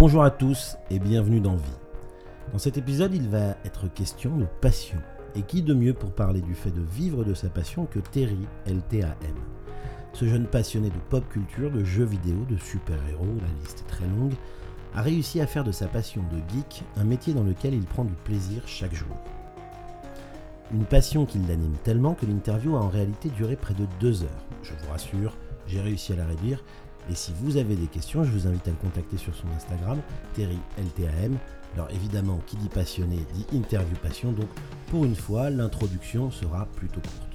[0.00, 1.76] Bonjour à tous et bienvenue dans Vie.
[2.52, 4.98] Dans cet épisode, il va être question de passion.
[5.34, 8.46] Et qui de mieux pour parler du fait de vivre de sa passion que Terry
[8.64, 9.34] LTAM
[10.12, 14.06] Ce jeune passionné de pop culture, de jeux vidéo, de super-héros, la liste est très
[14.06, 14.34] longue,
[14.94, 18.04] a réussi à faire de sa passion de geek un métier dans lequel il prend
[18.04, 19.16] du plaisir chaque jour.
[20.72, 24.44] Une passion qui l'anime tellement que l'interview a en réalité duré près de deux heures.
[24.62, 25.36] Je vous rassure,
[25.66, 26.62] j'ai réussi à la réduire.
[27.10, 29.98] Et si vous avez des questions, je vous invite à le contacter sur son Instagram,
[30.34, 31.38] TerryLTAM.
[31.74, 34.48] Alors évidemment, qui dit passionné dit interview passion, donc
[34.88, 37.28] pour une fois, l'introduction sera plutôt courte.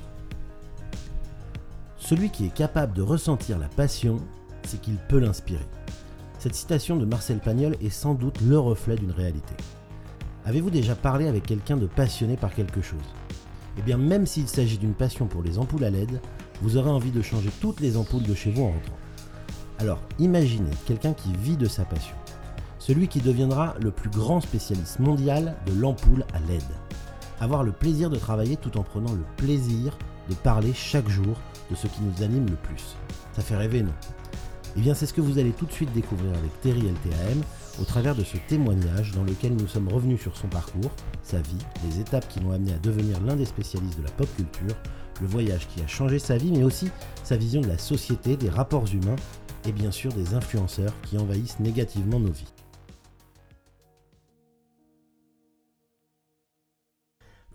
[1.97, 4.17] Celui qui est capable de ressentir la passion,
[4.63, 5.65] c'est qu'il peut l'inspirer.
[6.37, 9.53] Cette citation de Marcel Pagnol est sans doute le reflet d'une réalité.
[10.45, 12.99] Avez-vous déjà parlé avec quelqu'un de passionné par quelque chose?
[13.79, 16.19] Eh bien, même s'il s'agit d'une passion pour les ampoules à LED,
[16.61, 18.97] vous aurez envie de changer toutes les ampoules de chez vous en rentrant.
[19.79, 22.15] Alors, imaginez quelqu'un qui vit de sa passion.
[22.79, 26.63] Celui qui deviendra le plus grand spécialiste mondial de l'ampoule à LED.
[27.39, 29.97] Avoir le plaisir de travailler tout en prenant le plaisir
[30.29, 31.37] de parler chaque jour
[31.71, 32.95] de ce qui nous anime le plus.
[33.33, 33.93] Ça fait rêver, non?
[34.75, 37.41] Eh bien, c'est ce que vous allez tout de suite découvrir avec Terry LTAM
[37.79, 40.91] au travers de ce témoignage dans lequel nous sommes revenus sur son parcours,
[41.23, 44.27] sa vie, les étapes qui l'ont amené à devenir l'un des spécialistes de la pop
[44.35, 44.75] culture,
[45.21, 46.89] le voyage qui a changé sa vie, mais aussi
[47.23, 49.15] sa vision de la société, des rapports humains
[49.65, 52.51] et bien sûr des influenceurs qui envahissent négativement nos vies.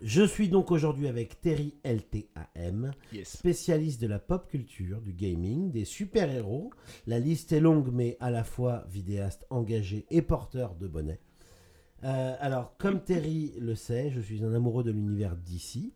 [0.01, 3.27] Je suis donc aujourd'hui avec Terry LTAM, Yes.
[3.37, 6.71] spécialiste de la pop culture, du gaming, des super-héros.
[7.05, 11.19] La liste est longue, mais à la fois vidéaste engagé et porteur de bonnet.
[12.05, 15.93] Euh, alors, comme Terry le sait, je suis un amoureux de l'univers d'ici.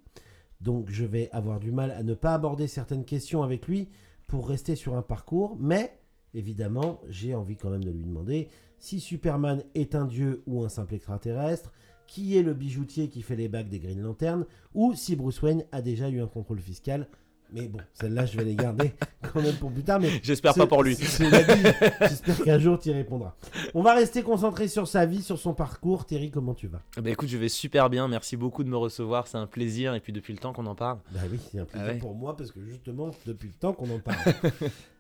[0.60, 3.88] Donc, je vais avoir du mal à ne pas aborder certaines questions avec lui
[4.28, 5.56] pour rester sur un parcours.
[5.62, 5.98] Mais,
[6.34, 8.50] évidemment, j'ai envie quand même de lui demander
[8.80, 11.72] si Superman est un dieu ou un simple extraterrestre,
[12.06, 15.66] qui est le bijoutier qui fait les bagues des Green Lanterns, ou si Bruce Wayne
[15.72, 17.08] a déjà eu un contrôle fiscal.
[17.54, 18.94] Mais bon, celle-là, je vais les garder
[19.34, 20.00] quand même pour plus tard.
[20.00, 20.96] Mais J'espère pas pour lui.
[20.96, 23.36] J'espère qu'un jour tu y répondras.
[23.74, 26.06] On va rester concentré sur sa vie, sur son parcours.
[26.06, 26.82] Thierry, comment tu vas?
[27.00, 28.08] Bah écoute, je vais super bien.
[28.08, 29.28] Merci beaucoup de me recevoir.
[29.28, 29.94] C'est un plaisir.
[29.94, 30.98] Et puis depuis le temps qu'on en parle.
[31.12, 32.00] Bah oui, c'est un plaisir Ah ouais.
[32.00, 34.18] pour moi parce que justement, depuis le temps qu'on en parle.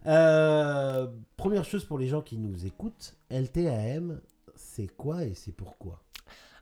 [0.05, 4.19] Euh, première chose pour les gens qui nous écoutent, LTAM,
[4.53, 6.03] c'est quoi et c'est pourquoi?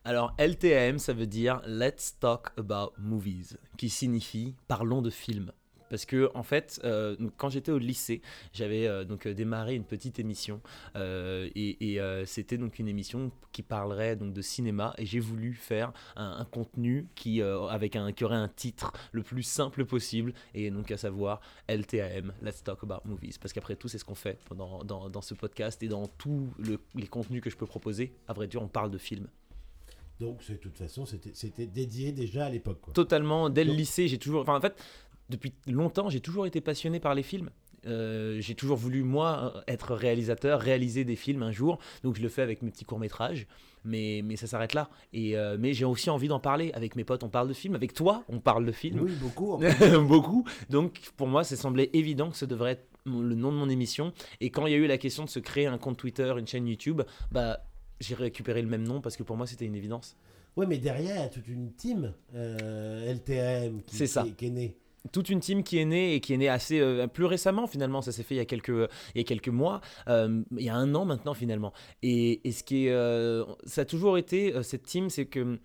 [0.05, 5.51] Alors LTAM, ça veut dire Let's Talk About Movies, qui signifie Parlons de films.
[5.91, 8.21] Parce que en fait, euh, donc, quand j'étais au lycée,
[8.53, 10.61] j'avais euh, donc euh, démarré une petite émission
[10.95, 15.53] euh, et, et, c'était donc une émission qui parlerait donc de cinéma et j'ai voulu
[15.53, 20.33] faire un, un contenu qui avec un qui aurait un titre le plus simple possible
[20.55, 23.37] et donc à savoir LTAM, Let's Talk About Movies.
[23.39, 26.47] Parce qu'après tout, c'est ce qu'on fait dans, dans, dans ce podcast et dans tous
[26.57, 28.13] le- les contenus que je peux proposer.
[28.29, 29.27] À vrai dire, on parle de films.
[30.19, 32.93] Donc, de toute façon, c'était dédié déjà à l'époque.
[32.93, 34.41] Totalement, dès le lycée, j'ai toujours.
[34.41, 34.79] Enfin, en fait,
[35.31, 37.49] depuis longtemps, j'ai toujours été passionné par les films.
[37.87, 41.79] Euh, j'ai toujours voulu, moi, être réalisateur, réaliser des films un jour.
[42.03, 43.47] Donc, je le fais avec mes petits courts-métrages.
[43.83, 44.91] Mais, mais ça s'arrête là.
[45.13, 46.71] Et, euh, mais j'ai aussi envie d'en parler.
[46.73, 47.73] Avec mes potes, on parle de films.
[47.73, 48.99] Avec toi, on parle de films.
[49.01, 49.57] Oui, beaucoup.
[50.07, 50.45] beaucoup.
[50.69, 54.13] Donc pour moi, ça semblait évident que ce devrait être le nom de mon émission.
[54.39, 56.45] Et quand il y a eu la question de se créer un compte Twitter, une
[56.45, 57.61] chaîne YouTube, bah
[57.99, 60.15] j'ai récupéré le même nom parce que pour moi c'était une évidence.
[60.57, 64.49] Ouais, mais derrière, il y a toute une team euh, LTAM qui, qui- qui est
[64.51, 64.77] née.
[65.11, 68.01] Toute une team qui est née et qui est née assez euh, plus récemment finalement.
[68.01, 70.69] Ça s'est fait il y a quelques, il y a quelques mois, euh, il y
[70.69, 71.73] a un an maintenant finalement.
[72.03, 75.59] Et, et ce qui est, euh, ça a toujours été euh, cette team, c'est que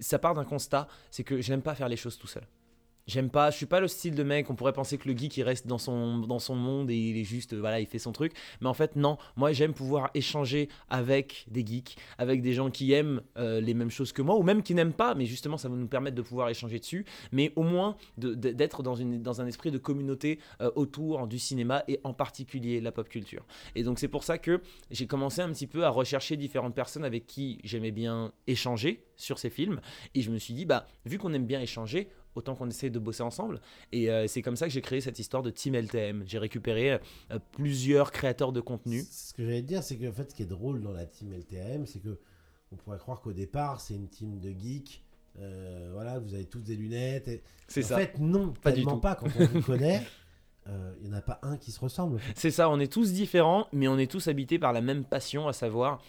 [0.00, 2.42] ça part d'un constat, c'est que j'aime pas faire les choses tout seul.
[3.10, 5.36] J'aime pas, je suis pas le style de mec, on pourrait penser que le geek
[5.36, 7.98] il reste dans son, dans son monde et il est juste, euh, voilà, il fait
[7.98, 8.34] son truc.
[8.60, 12.92] Mais en fait, non, moi j'aime pouvoir échanger avec des geeks, avec des gens qui
[12.92, 15.68] aiment euh, les mêmes choses que moi, ou même qui n'aiment pas, mais justement ça
[15.68, 19.72] va nous permettre de pouvoir échanger dessus, mais au moins d'être dans, dans un esprit
[19.72, 23.44] de communauté euh, autour du cinéma et en particulier la pop culture.
[23.74, 24.62] Et donc c'est pour ça que
[24.92, 29.40] j'ai commencé un petit peu à rechercher différentes personnes avec qui j'aimais bien échanger sur
[29.40, 29.80] ces films,
[30.14, 32.98] et je me suis dit, bah, vu qu'on aime bien échanger, autant qu'on essaie de
[32.98, 33.60] bosser ensemble.
[33.92, 36.22] Et euh, c'est comme ça que j'ai créé cette histoire de Team LTM.
[36.26, 39.04] J'ai récupéré euh, plusieurs créateurs de contenu.
[39.10, 41.06] Ce que j'allais te dire, c'est que en fait, ce qui est drôle dans la
[41.06, 42.18] team LTAM, c'est que
[42.72, 45.02] on pourrait croire qu'au départ, c'est une team de geeks.
[45.40, 47.28] euh, voilà, vous avez tous des lunettes.
[47.28, 47.96] et- C'est en ça.
[47.98, 48.96] fait, non, Pas du tout.
[48.98, 49.14] pas.
[49.16, 50.02] Quand on vous connaît,
[50.66, 52.16] il n'y en a pas un qui se ressemble.
[52.18, 52.20] en.
[52.36, 55.48] C'est ça, on est tous différents, mais on est tous habités par la même passion,
[55.48, 56.00] à savoir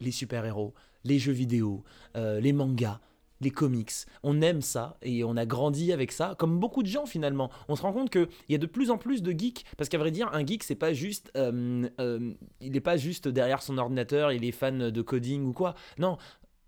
[0.00, 0.74] les super-héros,
[1.04, 1.84] les jeux vidéo,
[2.16, 3.00] les mangas,
[3.42, 3.92] les comics.
[4.22, 7.50] On aime ça et on a grandi avec ça, comme beaucoup de gens finalement.
[7.68, 9.98] On se rend compte qu'il y a de plus en plus de geeks, parce qu'à
[9.98, 13.78] vrai dire, un geek, c'est pas juste, euh, euh, il n'est pas juste derrière son
[13.78, 15.74] ordinateur, il est fan de coding ou quoi.
[15.98, 16.16] Non,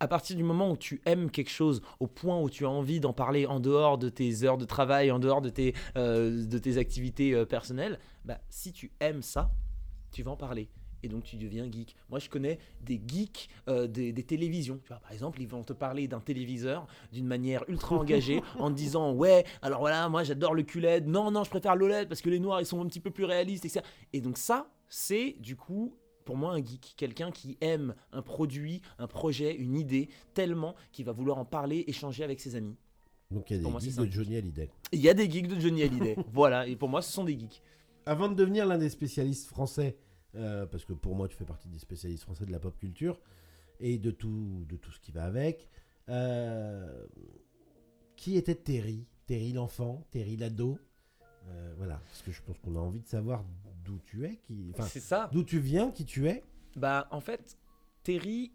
[0.00, 3.00] à partir du moment où tu aimes quelque chose au point où tu as envie
[3.00, 6.58] d'en parler en dehors de tes heures de travail, en dehors de tes, euh, de
[6.58, 9.50] tes activités personnelles, bah, si tu aimes ça,
[10.12, 10.68] tu vas en parler
[11.04, 11.94] et donc tu deviens geek.
[12.08, 14.80] Moi, je connais des geeks euh, des, télévisions.
[14.82, 18.70] Tu vois, par exemple, ils vont te parler d'un téléviseur d'une manière ultra engagée en
[18.70, 21.06] te disant Ouais, alors voilà, moi j'adore le QLED.
[21.06, 23.24] Non, non, je préfère l'OLED parce que les noirs ils sont un petit peu plus
[23.24, 23.84] réalistes, etc.
[24.12, 28.80] Et donc, ça, c'est du coup pour moi un geek, quelqu'un qui aime un produit,
[28.98, 32.76] un projet, une idée tellement qu'il va vouloir en parler, échanger avec ses amis.
[33.30, 34.70] Donc il y a des geeks de Johnny Hallyday.
[34.92, 36.16] Il y a des geeks de Johnny Hallyday.
[36.32, 37.62] voilà, et pour moi ce sont des geeks.
[38.06, 39.96] Avant de devenir l'un des spécialistes français
[40.36, 43.20] euh, parce que pour moi, tu fais partie des spécialistes français de la pop culture
[43.80, 45.68] et de tout, de tout ce qui va avec.
[46.08, 47.06] Euh,
[48.16, 49.06] qui était Terry?
[49.26, 50.06] Terry l'enfant?
[50.10, 50.78] Terry l'ado?
[51.48, 53.44] Euh, Voilà, parce que je pense qu'on a envie de savoir
[53.84, 55.28] d'où tu es, qui, c'est ça.
[55.32, 56.42] D'où tu viens, qui tu es.
[56.76, 57.58] Bah, en fait,
[58.02, 58.52] Terry,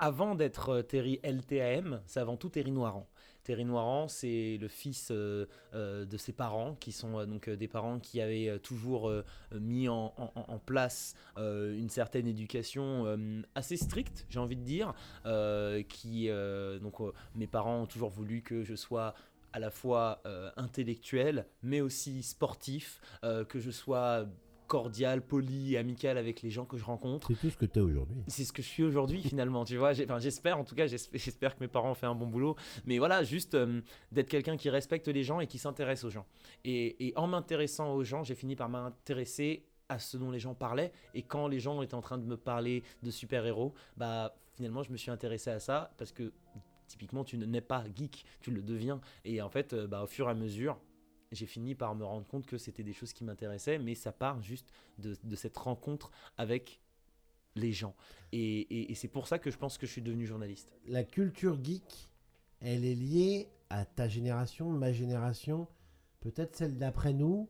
[0.00, 3.06] avant d'être Terry LTAM, c'est avant tout Terry Noiran.
[3.44, 7.68] Terry Noiran, c'est le fils euh, euh, de ses parents, qui sont euh, donc des
[7.68, 9.12] parents qui avaient toujours
[9.52, 10.12] mis en,
[10.64, 14.94] place une certaine éducation assez stricte, j'ai envie de dire.
[15.88, 16.28] qui,
[16.80, 16.96] donc,
[17.34, 19.14] mes parents ont toujours voulu que je sois
[19.52, 20.22] à la fois
[20.56, 24.26] intellectuel, mais aussi sportif, que je sois
[24.70, 27.26] cordial, poli, amical avec les gens que je rencontre.
[27.26, 28.22] C'est tout ce que tu es aujourd'hui.
[28.28, 29.92] C'est ce que je suis aujourd'hui finalement, tu vois.
[29.92, 32.54] J'espère, en tout cas, j'espère que mes parents ont fait un bon boulot.
[32.86, 33.80] Mais voilà, juste euh,
[34.12, 36.24] d'être quelqu'un qui respecte les gens et qui s'intéresse aux gens.
[36.64, 40.92] Et, en m'intéressant aux gens, j'ai fini par m'intéresser à ce dont les gens parlaient.
[41.14, 44.92] Et quand les gens étaient en train de me parler de super-héros, bah finalement, je
[44.92, 46.32] me suis intéressé à ça parce que
[46.86, 49.00] typiquement, tu n'es pas geek, tu le deviens.
[49.24, 50.78] Et en fait, euh, bah, au fur et à mesure,
[51.32, 54.42] j'ai fini par me rendre compte que c'était des choses qui m'intéressaient, mais ça part
[54.42, 56.80] juste de, cette rencontre avec
[57.56, 57.94] les gens.
[58.32, 60.72] Et, c'est pour ça que je pense que je suis devenu journaliste.
[60.86, 62.10] La culture geek,
[62.60, 65.68] elle est liée à ta génération, ma génération,
[66.20, 67.48] peut-être celle d'après nous,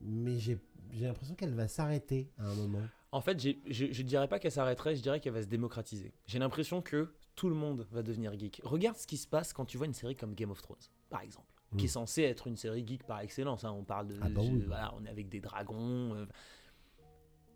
[0.00, 0.58] mais j'ai
[0.92, 2.82] l'impression qu'elle va s'arrêter à un moment.
[3.12, 6.14] En fait, je ne dirais pas qu'elle s'arrêterait, je dirais qu'elle va se démocratiser.
[6.26, 8.60] J'ai l'impression que tout le monde va devenir geek.
[8.64, 11.20] Regarde ce qui se passe quand tu vois une série comme Game of Thrones, par
[11.20, 11.92] exemple qui est mm.
[11.92, 13.64] censé être une série geek par excellence.
[13.64, 13.72] Hein.
[13.72, 16.14] On parle de, ah bah voilà, on est avec des dragons.
[16.14, 16.26] Euh.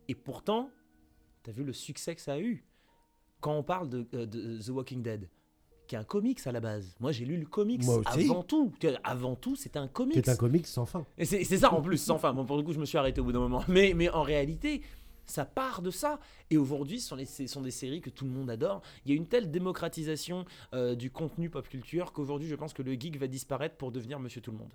[0.08, 0.70] Et pourtant,
[1.42, 2.64] t'as vu le succès que ça a eu?
[3.40, 5.28] Quand on parle de, euh, The Walking Dead,
[5.86, 6.96] qui est un comics à la base.
[7.00, 8.72] Moi, j'ai lu le comics avant tout.
[9.04, 10.16] Avant tout, c'était un comics.
[10.16, 11.06] C'est un comics sans fin.
[11.22, 12.32] C'est ça en plus, sans fin.
[12.32, 13.62] Bon, pour le coup, je me suis arrêté au bout d'un moment.
[13.68, 14.82] Mais, mais en réalité,
[15.26, 16.20] ça part de ça.
[16.50, 18.82] Et aujourd'hui, ce sont, des séries que tout le monde adore.
[19.04, 20.44] Il y a une telle démocratisation
[20.74, 24.18] euh, du contenu pop culture qu'aujourd'hui, je pense que le geek va disparaître pour devenir
[24.18, 24.72] Monsieur Tout le Monde.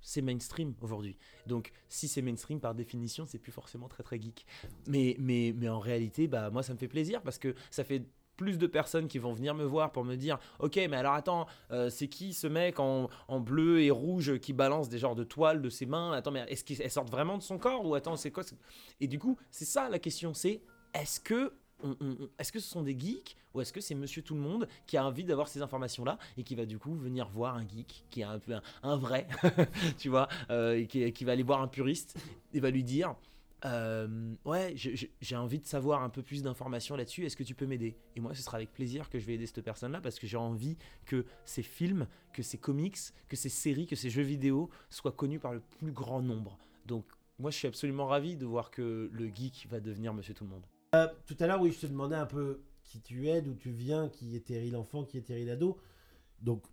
[0.00, 1.16] C'est mainstream aujourd'hui.
[1.46, 4.44] Donc, si c'est mainstream, par définition, c'est plus forcément très très geek.
[4.88, 8.04] Mais, mais, mais en réalité, bah, moi, ça me fait plaisir parce que ça fait
[8.36, 11.46] plus de personnes qui vont venir me voir pour me dire ok mais alors attends
[11.70, 13.08] euh, c'est qui ce mec en,
[13.40, 16.12] bleu et rouge qui balance des genres de toiles de ses mains?
[16.12, 18.44] Attends mais est-ce qu'elle sort vraiment de son corps ou attends c'est quoi
[19.00, 20.62] et du coup c'est ça la question c'est
[20.94, 21.52] est-ce que
[22.38, 24.96] est-ce que ce sont des geeks ou est-ce que c'est monsieur tout le monde qui
[24.96, 28.04] a envie d'avoir ces informations là et qui va du coup venir voir un geek
[28.10, 29.26] qui est un peu un, vrai
[29.98, 32.16] tu vois euh, et qui va aller voir un puriste
[32.54, 33.16] et va lui dire
[33.64, 37.24] euh, ouais, j'ai envie de savoir un peu plus d'informations là-dessus.
[37.24, 37.96] Est-ce que tu peux m'aider?
[38.16, 40.36] Et moi, ce sera avec plaisir que je vais aider cette personne-là parce que j'ai
[40.36, 40.76] envie
[41.06, 45.38] que ces films, que ces comics, que ces séries, que ces jeux vidéo soient connus
[45.38, 46.58] par le plus grand nombre.
[46.86, 47.04] Donc,
[47.38, 50.50] moi, je suis absolument ravi de voir que le geek va devenir Monsieur Tout le
[50.50, 50.66] Monde.
[50.94, 53.70] Euh, tout à l'heure, oui, je te demandais un peu qui tu es, d'où tu
[53.70, 55.78] viens, qui est Terry l'enfant, qui est Terry l'ado.
[56.40, 56.64] Donc,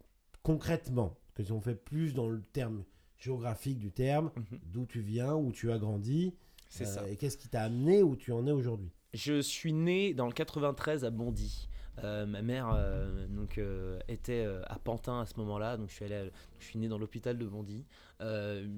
[0.43, 2.83] concrètement, que si on fait plus dans le terme
[3.17, 4.59] géographique du terme, mhm.
[4.65, 6.33] d'où tu viens, où tu as grandi.
[6.69, 7.07] C'est ça.
[7.09, 8.91] Et qu'est-ce qui t'a amené où tu en es aujourd'hui?
[9.13, 11.67] Je suis né dans le 93 à Bondy.
[12.03, 16.05] Euh, ma mère euh, donc euh, était à Pantin à ce moment-là, donc je suis
[16.05, 17.85] allé, je suis né dans l'hôpital de Bondy.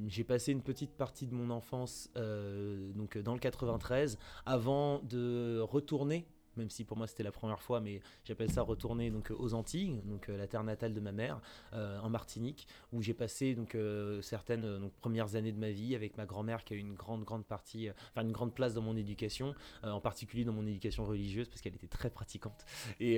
[0.08, 6.26] j'ai passé une petite partie de mon enfance donc dans le 93 avant de retourner
[6.58, 10.02] même si pour moi c'était la première fois, mais j'appelle ça retourner donc aux Antilles,
[10.06, 11.40] donc euh, la terre natale de ma mère,
[11.74, 16.18] euh, en Martinique, où j'ai passé donc euh, certaines premières années de ma vie avec
[16.18, 19.54] ma grand-mère qui a eu une grande grande partie, une grande place dans mon éducation,
[19.84, 22.66] en particulier dans mon éducation religieuse parce qu'elle était très pratiquante.
[23.00, 23.16] Et,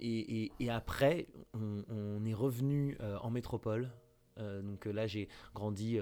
[0.00, 3.90] et, et, après, on, est revenu en métropole
[4.38, 5.98] Euh, donc là, j'ai grandi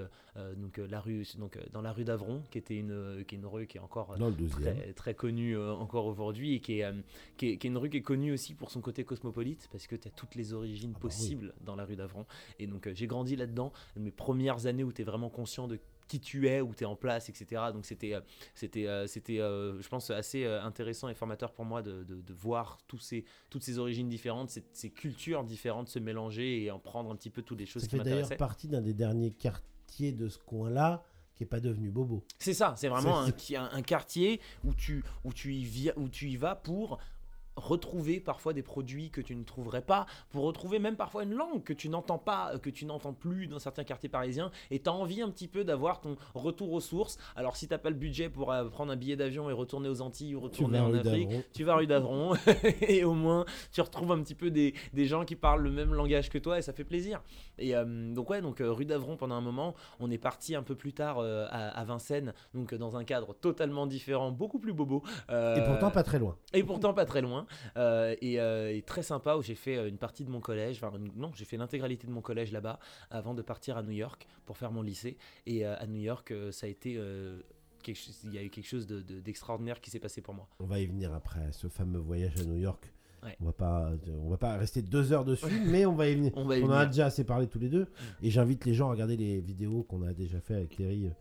[0.55, 3.67] donc la rue, donc dans la rue d'Avron, qui était une, qui est une rue
[3.67, 4.17] qui est encore
[4.49, 6.93] très, très, connue encore aujourd'hui et qui est,
[7.37, 10.07] qui est, une rue qui est connue aussi pour son côté cosmopolite parce que tu
[10.07, 12.25] as toutes les origines ah bah possibles dans la rue d'Avron.
[12.59, 13.73] Et donc j'ai grandi là-dedans.
[13.97, 15.79] Mes premières années où tu es vraiment conscient de
[16.11, 17.61] qui tu es, où tu es en place, etc.
[17.73, 18.19] Donc c'était, euh,
[18.53, 22.79] c'était, euh, c'était euh, je pense, assez intéressant et formateur pour moi de, de, voir
[22.87, 27.09] tous ces, toutes ces origines différentes, ces, ces, cultures différentes se mélanger et en prendre
[27.11, 28.23] un petit peu toutes les choses ça qui m'intéressaient.
[28.23, 31.01] d'ailleurs partie d'un des derniers quartiers de ce coin-là
[31.35, 32.25] qui est pas devenu Bobo.
[32.39, 33.31] C'est ça, c'est vraiment un,
[33.71, 36.99] un, quartier où tu, où, tu y, où tu y vas pour
[37.55, 41.63] retrouver parfois des produits que tu ne trouverais pas, pour retrouver même parfois une langue
[41.63, 44.93] que tu n'entends pas, que tu n'entends plus dans certains quartiers parisiens, et tu as
[44.93, 47.17] envie un petit peu d'avoir ton retour aux sources.
[47.35, 49.89] Alors si tu n'as pas le budget pour euh, prendre un billet d'avion et retourner
[49.89, 52.35] aux Antilles ou retourner en Afrique, tu vas rue d'Avron,
[52.81, 55.93] et au moins tu retrouves un petit peu des, des, gens qui parlent le même
[55.93, 57.21] langage que toi, et ça fait plaisir.
[57.57, 60.63] Et euh, donc ouais, donc euh, rue d'Avron pendant un moment, on est parti un
[60.63, 65.03] peu plus tard à, à, Vincennes, donc dans un cadre totalement différent, beaucoup plus bobo.
[65.29, 66.37] et pourtant pas très loin.
[66.53, 67.40] Et pourtant pas très loin.
[67.77, 70.97] Euh, euh, et, très sympa où j'ai fait euh, une partie de mon collège, enfin
[71.15, 72.79] non, j'ai fait l'intégralité de mon collège là-bas
[73.09, 75.17] avant de partir à New York pour faire mon lycée.
[75.45, 76.99] Et à New York, ça a été
[77.87, 80.47] il y a eu quelque chose d'extraordinaire de, qui s'est passé pour moi.
[80.59, 82.91] On va y venir après, ce fameux voyage à New York.
[83.39, 86.31] On va pas, on va pas rester deux heures dessus, mais on va y venir.
[86.35, 88.23] on, en a déjà assez parlé tous les deux, mm.
[88.23, 91.11] et j'invite les gens à regarder les vidéos qu'on a déjà fait avec Thierry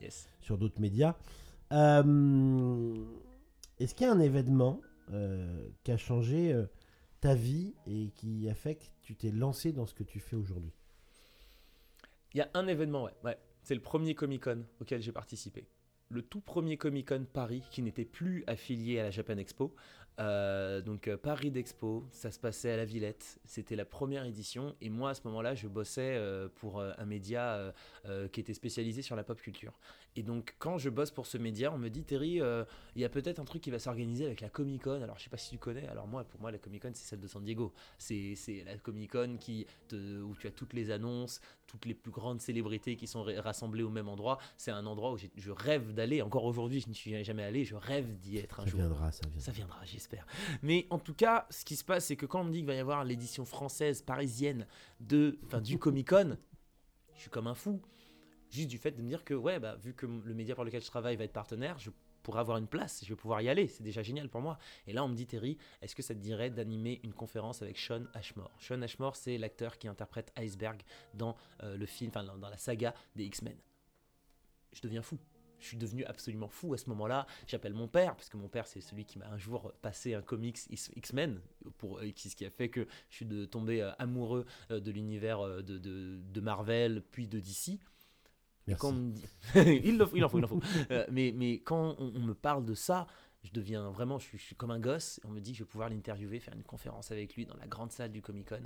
[0.41, 1.15] sur d'autres médias.
[3.81, 4.81] Est-ce qu'il y a un événement
[5.83, 6.67] qui a changé euh,
[7.21, 10.37] ta vie et qui a fait que tu t'es lancé dans ce que tu fais
[10.37, 10.73] aujourd'hui
[12.35, 13.15] Il y a un événement, ouais.
[13.25, 13.39] ouais.
[13.63, 15.67] C'est le premier Comic Con auquel j'ai participé
[16.11, 19.75] le tout premier Comic Con Paris qui n'était plus affilié à la Japan Expo.
[20.19, 24.75] Euh, donc euh, Paris d'Expo, ça se passait à la Villette, c'était la première édition
[24.83, 27.73] et moi à ce moment-là je bossais euh, pour un média
[28.33, 29.79] qui était spécialisé sur la pop culture.
[30.17, 32.41] Et donc quand je bosse pour ce média, on me dit Terry,
[32.97, 35.03] il y a peut-être un truc qui va s'organiser avec la Comic Con.
[35.03, 37.09] Alors je sais pas si tu connais, alors moi pour moi la Comic Con c'est
[37.09, 37.73] celle de San Diego.
[37.99, 42.41] C'est la Comic Con qui où tu as toutes les annonces, toutes les plus grandes
[42.41, 44.39] célébrités qui sont rassemblées au même endroit.
[44.57, 46.23] C'est un endroit où je rêve d'aller.
[46.23, 47.65] Encore aujourd'hui, je n'y suis jamais allé.
[47.65, 48.81] Je rêve d'y être un ça jour.
[48.81, 49.85] Viendra, ça viendra, ça viendra.
[49.85, 50.27] j'espère.
[50.63, 52.67] Mais en tout cas, ce qui se passe, c'est que quand on me dit qu'il
[52.67, 54.67] va y avoir l'édition française, parisienne
[54.99, 56.37] de, enfin, du Comic Con,
[57.15, 57.81] je suis comme un fou.
[58.51, 60.83] Juste du fait de me dire que, ouais, bah, vu que le média pour lequel
[60.83, 61.91] je travaille va être partenaire, je
[62.23, 64.59] pourrais avoir une place, je vais pouvoir y aller, c'est déjà génial pour moi.
[64.87, 67.79] Et là, on me dit, Terry, est-ce que ça te dirait d'animer une conférence avec
[67.79, 68.53] Sean Ashmore?
[68.59, 70.83] Sean Ashmore, c'est l'acteur qui interprète Iceberg
[71.15, 73.57] dans euh, le film, enfin dans la saga des X-Men.
[74.73, 75.19] Je deviens fou
[75.61, 77.27] je suis devenu absolument fou à ce moment-là.
[77.47, 80.23] J'appelle mon père, parce que mon père, c'est celui qui m'a un jour passé un
[80.23, 81.39] comics X-Men,
[81.85, 86.41] euh, ce qui a fait que je suis tombé euh, amoureux de l'univers de, de,
[86.41, 87.79] Marvel, puis de DC.
[88.79, 88.95] Quand
[89.55, 90.61] il, en faut, il en faut, il en faut.
[91.11, 93.07] mais, mais quand on, me parle de ça,
[93.43, 95.21] je deviens vraiment, je suis, comme un gosse.
[95.25, 97.67] On me dit que je vais pouvoir l'interviewer, faire une conférence avec lui dans la
[97.67, 98.63] grande salle du Comic Con.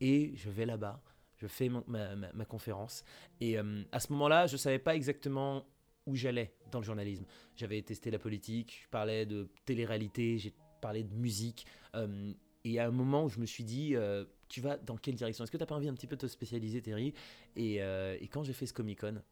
[0.00, 1.02] Et je vais là-bas,
[1.36, 3.02] je fais ma, ma, conférence.
[3.40, 5.64] Et à ce moment-là, je ne savais pas exactement
[6.06, 7.24] où j'allais dans le journalisme.
[7.56, 11.66] J'avais testé la politique, je parlais de télé-réalité, j'ai parlé de musique.
[11.94, 12.32] Euh,
[12.64, 15.44] et à un moment où je me suis dit, euh, tu vas dans quelle direction?
[15.44, 17.14] Est-ce que tu n'as pas envie un petit peu de te spécialiser, Terry?
[17.56, 19.22] Et, euh, et, quand j'ai fait ce Comic-Con,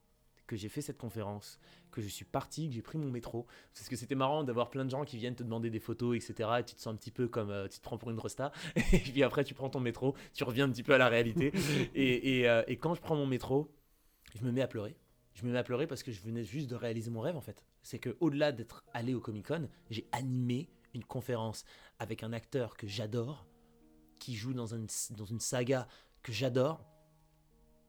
[0.47, 1.61] que j'ai fait cette conférence,
[1.91, 4.87] que je suis parti, que j'ai pris mon métro, parce que c'était marrant d'avoir plein
[4.87, 6.49] de gens qui viennent te demander des photos, etc.
[6.61, 8.51] Et tu te sens un petit peu comme, tu te prends pour une rosta,
[8.93, 11.53] et puis après tu prends ton métro, tu reviens un petit peu à la réalité.
[11.95, 13.71] et, et, et quand je prends mon métro,
[14.35, 14.97] je me mets à pleurer
[15.39, 17.41] je me mets à pleurer parce que je venais juste de réaliser mon rêve en
[17.41, 17.65] fait.
[17.83, 21.65] C'est que au-delà d'être allé au Comic Con, j'ai animé une conférence
[22.01, 23.47] avec un acteur que j'adore,
[24.19, 25.89] qui joue dans une, dans une saga
[26.23, 26.85] que j'adore.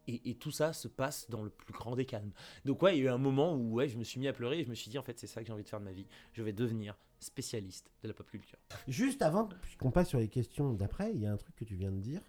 [0.07, 2.31] Et, tout ça se passe dans le plus grand des calmes.
[2.65, 4.33] Donc ouais, il y a eu un moment où ouais, je me suis mis à
[4.33, 5.79] pleurer et je me suis dit en fait c'est ça que j'ai envie de faire
[5.79, 6.07] de ma vie.
[6.33, 8.57] Je vais devenir spécialiste de la pop culture.
[8.87, 11.75] Juste avant qu'on passe sur les questions d'après, il y a un truc que tu
[11.75, 12.21] viens de dire.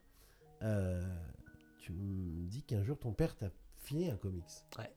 [0.62, 1.02] Euh,
[1.78, 4.44] tu me dis qu'un jour ton père t'a filé un comics.
[4.78, 4.94] Ouais.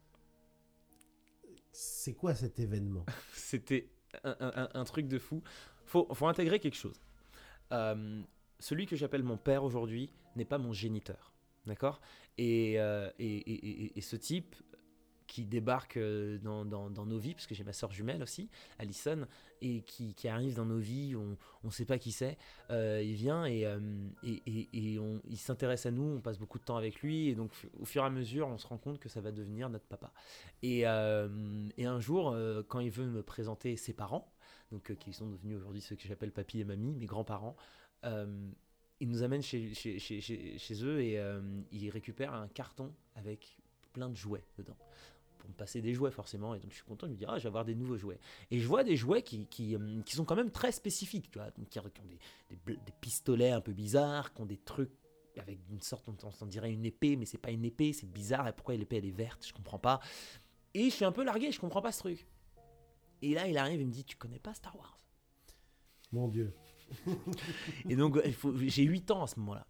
[1.71, 3.05] C'est quoi cet événement?
[3.33, 3.89] C'était
[4.23, 5.41] un, truc de fou.
[5.85, 6.99] Faut, faut intégrer quelque chose.
[7.71, 8.21] Euh,
[8.63, 11.33] celui que j'appelle mon père aujourd'hui n'est pas mon géniteur.
[11.65, 11.99] D'accord?
[12.39, 14.55] Euh, et, et, et, ce type
[15.27, 19.27] qui débarque euh, dans, dans, nos vies, parce que j'ai ma soeur jumelle aussi, Alison,
[19.61, 22.37] et qui, qui, arrive dans nos vies, on ne sait pas qui c'est,
[22.69, 23.79] euh, il vient et, euh,
[24.23, 27.35] et, et, on, il s'intéresse à nous, on passe beaucoup de temps avec lui, et
[27.35, 29.85] donc au fur et à mesure, on se rend compte que ça va devenir notre
[29.85, 30.11] papa.
[30.61, 32.35] Et, et un jour,
[32.67, 34.31] quand il veut me présenter ses parents,
[34.71, 37.55] donc qui sont devenus aujourd'hui ceux que j'appelle papy et mamie, mes grands-parents,
[39.03, 40.21] il nous amène chez, chez, chez,
[40.57, 41.41] chez, eux et euh,
[41.71, 43.57] il récupère un carton avec
[43.91, 44.77] plein de jouets dedans.
[45.39, 47.37] Pour me passer des jouets forcément, et donc je suis content, je me dis, ah,
[47.37, 48.19] je vais avoir des nouveaux jouets.
[48.49, 51.37] Et je vois des jouets qui, qui, euh, qui sont quand même très spécifiques, tu
[51.37, 51.83] vois, donc qui, ont
[52.55, 54.91] des, des, pistolets un peu bizarres, qui ont des trucs
[55.37, 58.47] avec une sorte, on, on dirait une épée, mais c'est pas une épée, c'est bizarre,
[58.47, 59.99] et pourquoi l'épée elle est verte, je comprends pas.
[60.73, 62.25] Et je suis un peu largué, je comprends pas ce truc.
[63.21, 64.97] Et là, il arrive et me dit, tu connais pas Star Wars?
[66.13, 66.53] Mon Dieu.
[67.89, 68.19] Et donc,
[68.65, 69.65] j'ai 8 ans à ce moment-là.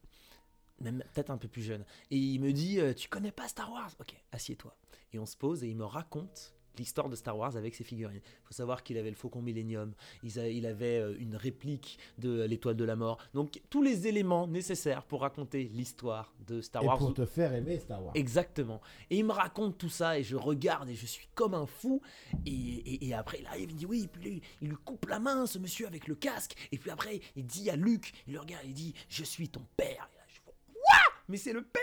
[0.82, 1.86] Même peut-être un peu plus jeune.
[2.12, 3.92] Et il me dit euh, Tu connais pas Star Wars?
[4.00, 4.76] Ok, assieds-toi.
[5.14, 8.22] Et on se pose et il me raconte l'histoire de Star Wars avec ses figurines.
[8.24, 12.76] Il faut savoir qu'il avait le Faucon Millennium, il, avait euh, une réplique de l'étoile
[12.76, 13.18] de la mort.
[13.34, 16.98] Donc, tous les éléments nécessaires pour raconter l'histoire de Star Et Wars.
[16.98, 18.12] pour te faire aimer Star Wars.
[18.16, 18.82] Exactement.
[19.10, 22.02] Et il me raconte tout ça et je regarde et je suis comme un fou.
[22.46, 25.06] Et, et- et après, il arrive, il me dit oui, puis lui, il lui coupe
[25.08, 26.56] la main, ce monsieur avec le casque.
[26.72, 29.66] Et puis après, il dit à Luc, il le regarde, il dit Je suis ton
[29.78, 30.10] père.
[30.14, 31.00] Et là, je fais Quoi?
[31.30, 31.82] Mais c'est le père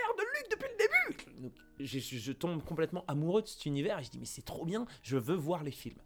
[0.49, 4.09] depuis le début Donc, je, je- je tombe complètement amoureux de cet univers et je
[4.09, 5.99] dis Mais c'est trop bien, je veux voir les films.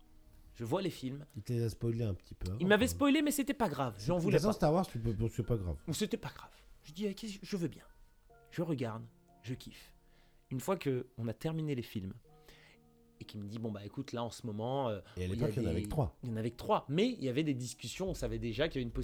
[0.55, 1.25] Je vois les films.
[1.35, 2.47] Il te les a spoilé un petit peu.
[2.47, 3.93] avant, Il m'avait spoilé, mais c'était pas grave.
[3.99, 4.53] J'en voulais pas.
[4.53, 5.75] Star Wars, c'est pas grave.
[5.91, 6.49] C'était pas grave.
[6.83, 7.83] Je dis, ok, je veux bien.
[8.51, 9.03] Je regarde,
[9.43, 9.91] je kiffe.
[10.51, 12.13] Une fois que on a terminé les films
[13.19, 15.31] et qu'il me dit, bon bah écoute, là en ce moment, euh, Et à il
[15.31, 16.17] y l'époque, il y en avait que trois.
[16.23, 18.09] Il y en avait que trois, mais il y avait des discussions.
[18.09, 19.03] On savait déjà qu'il y avait une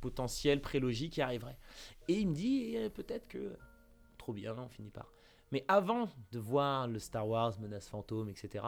[0.00, 1.56] potentielle prélogie qui arriverait.
[2.06, 3.56] Et il me dit, eh, peut-être que
[4.24, 5.12] trop bien, on finit par.
[5.52, 8.64] Mais avant de voir le Star Wars, menace fantôme, etc.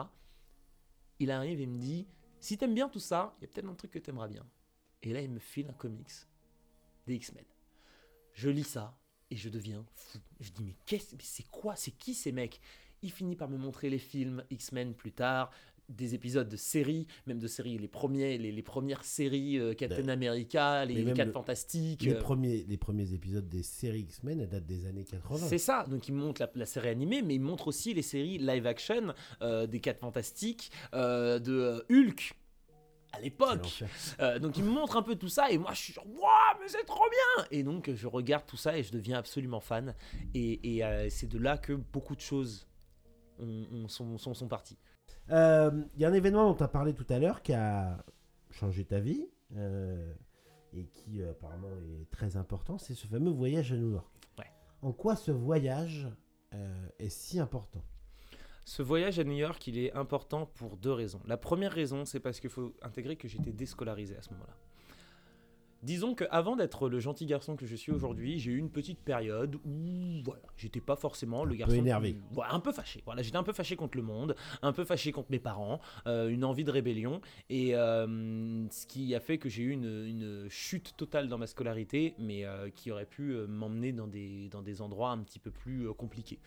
[1.17, 2.07] Il arrive et me dit,
[2.39, 4.45] si t'aimes bien tout ça, il y a peut-être un truc que t'aimeras bien.
[5.01, 6.11] Et là, il me file un comics
[7.07, 7.45] des X-Men.
[8.33, 8.95] Je lis ça
[9.31, 10.19] et je deviens fou.
[10.39, 12.61] Je dis mais qu'est-ce, c'est quoi, c'est qui ces mecs?
[13.01, 15.49] Il finit par me montrer les films X-Men plus tard,
[15.89, 20.01] des épisodes de séries, même de séries, les premiers, les, les premières séries euh, Captain
[20.03, 22.01] Ben, America, mais les même 4 le- Fantastiques.
[22.03, 25.47] Les euh, premiers, les premiers épisodes des séries X-Men, datent des années 80.
[25.47, 27.93] c'est ça, donc il me montre la, la série animée, mais il me montre aussi
[27.93, 32.33] les séries live action euh, des 4 Fantastiques, de Hulk
[33.13, 33.83] à l'époque.
[34.19, 36.59] Euh, donc il me montre un peu tout ça et moi je suis genre waouh
[36.59, 39.95] mais c'est trop bien et donc je regarde tout ça et je deviens absolument fan
[40.33, 42.67] et, et, euh, c'est de là que beaucoup de choses
[43.39, 44.77] ont- ont- sont, sont, sont parties.
[45.31, 48.03] Euh, Il y a un événement dont tu as parlé tout à l'heure qui a
[48.51, 50.13] changé ta vie euh,
[50.73, 54.07] et qui euh, apparemment est très important, c'est ce fameux voyage à New York.
[54.39, 54.51] Ouais.
[54.81, 56.07] En quoi ce voyage
[56.97, 57.83] est si important?
[58.65, 61.21] Ce voyage à New York il est important pour deux raisons.
[61.25, 64.55] La première raison c'est parce qu'il faut intégrer que j'étais déscolarisé à ce moment-là.
[65.83, 68.99] Disons que avant d'être le gentil garçon que je suis aujourd'hui, j'ai eu une petite
[68.99, 72.13] période où voilà, j'étais pas forcément le peu garçon énervé.
[72.13, 73.01] plus- voilà, un peu fâché.
[73.05, 76.29] Voilà, j'étais un peu fâché contre le monde, un peu fâché contre mes parents, euh,
[76.29, 80.47] une envie de rébellion et euh, ce qui a fait que j'ai eu une, une
[80.49, 84.81] chute totale dans ma scolarité, mais euh, qui aurait pu m'emmener dans des dans des
[84.81, 86.39] endroits un petit peu plus compliqués.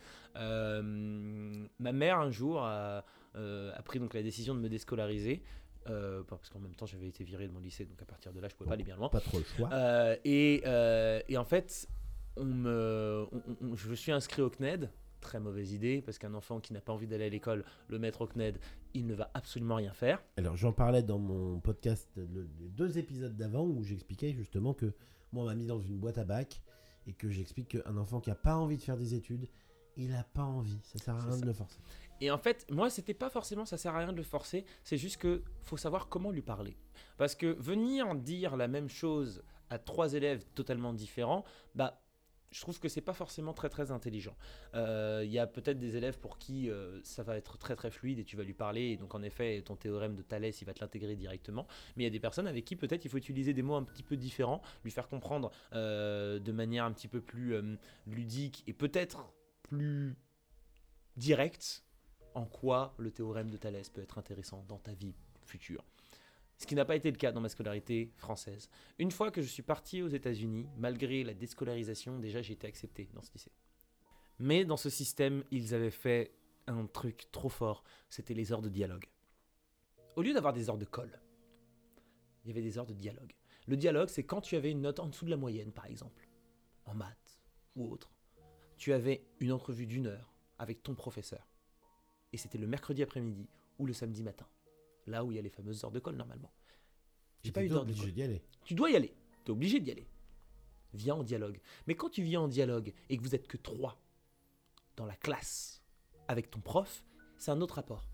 [1.79, 5.43] Ma mère un jour a, a pris donc la décision de me déscolariser.
[5.89, 8.41] Euh, parce qu'en même temps j'avais été viré de mon lycée donc à partir de
[8.41, 9.71] là je pouvais pas aller bien loin Pas trop le choix.
[9.73, 11.89] euh, et, euh, et en fait,
[12.37, 14.91] on me, on- on- je me suis inscrit au CNED.
[15.21, 18.23] Très mauvaise idée, parce qu'un enfant qui n'a pas envie d'aller à l'école, le mettre
[18.23, 18.59] au CNED,
[18.95, 20.23] il ne va absolument rien faire.
[20.39, 24.95] Alors j'en parlais dans mon podcast, le- les deux épisodes d'avant, où j'expliquais justement que
[25.33, 26.63] moi on m'a mis dans une boîte à bac
[27.07, 29.47] et que j'explique qu'un enfant qui a pas envie de faire des études,
[29.99, 30.79] il a pas envie.
[30.85, 31.81] Ça sert à rien de le forcer.
[32.21, 34.99] Et en fait, moi, c'était pas forcément, ça sert à rien de le forcer, c'est
[34.99, 36.77] juste que faut savoir comment lui parler.
[37.17, 42.03] Parce que venir dire la même chose à trois élèves totalement différents, bah.
[42.53, 44.37] Je trouve que c'est pas forcément très très intelligent.
[44.75, 47.93] Euh, Il y a peut-être des élèves pour qui euh, ça va être très très
[47.93, 50.65] fluide et tu vas lui parler et donc en effet ton théorème de Thalès il
[50.65, 51.69] va te l'intégrer directement.
[51.95, 53.85] Mais il y a des personnes avec qui peut-être il faut utiliser des mots un
[53.85, 57.55] petit peu différents, lui faire comprendre euh, de manière un petit peu plus
[58.09, 60.17] ludique et peut-être plus
[61.17, 61.85] directe
[62.35, 65.15] en quoi le théorème de Thalès peut être intéressant dans ta vie
[65.45, 65.85] future.
[66.59, 68.69] Ce qui n'a pas été le cas dans ma scolarité française.
[68.99, 73.09] Une fois que je suis parti aux États-Unis, malgré la déscolarisation, déjà j'ai été accepté
[73.15, 73.53] dans ce lycée.
[74.39, 76.33] Mais dans ce système, ils avaient fait
[76.67, 79.07] un truc trop fort, c'était les heures de dialogue.
[80.17, 81.21] Au lieu d'avoir des heures de colle,
[82.45, 83.33] il y avait des heures de dialogue.
[83.67, 86.29] Le dialogue, c'est quand tu avais une note en dessous de la moyenne, par exemple,
[86.85, 87.41] en maths
[87.77, 88.11] ou autre.
[88.77, 91.50] Tu avais une entrevue d'une heure avec ton professeur.
[92.33, 94.47] Et c'était le mercredi après-midi ou le samedi matin.
[95.07, 96.53] Là où il y a les fameuses heures de colle normalement.
[97.43, 98.13] J'ai pas eu d'heure de colle.
[98.13, 98.43] d'y aller.
[98.65, 99.15] Tu dois y aller.
[99.45, 100.07] Tu es obligé d'y aller.
[100.93, 101.61] Viens en dialogue.
[101.87, 104.01] Mais quand tu viens en dialogue et que vous êtes que trois
[104.97, 105.83] dans la classe
[106.29, 107.05] avec ton prof,
[107.39, 108.09] c'est un autre rapport.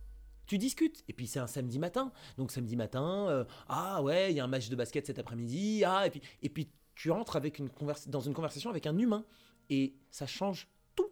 [0.46, 2.12] Tu discutes, et puis c'est un samedi matin.
[2.36, 5.82] Donc samedi matin, euh, ah ouais, il y a un match de basket cet après-midi,
[5.84, 7.68] ah, et puis, et puis tu entres avec une
[8.06, 9.24] dans une conversation avec un humain
[9.70, 11.10] et ça change tout.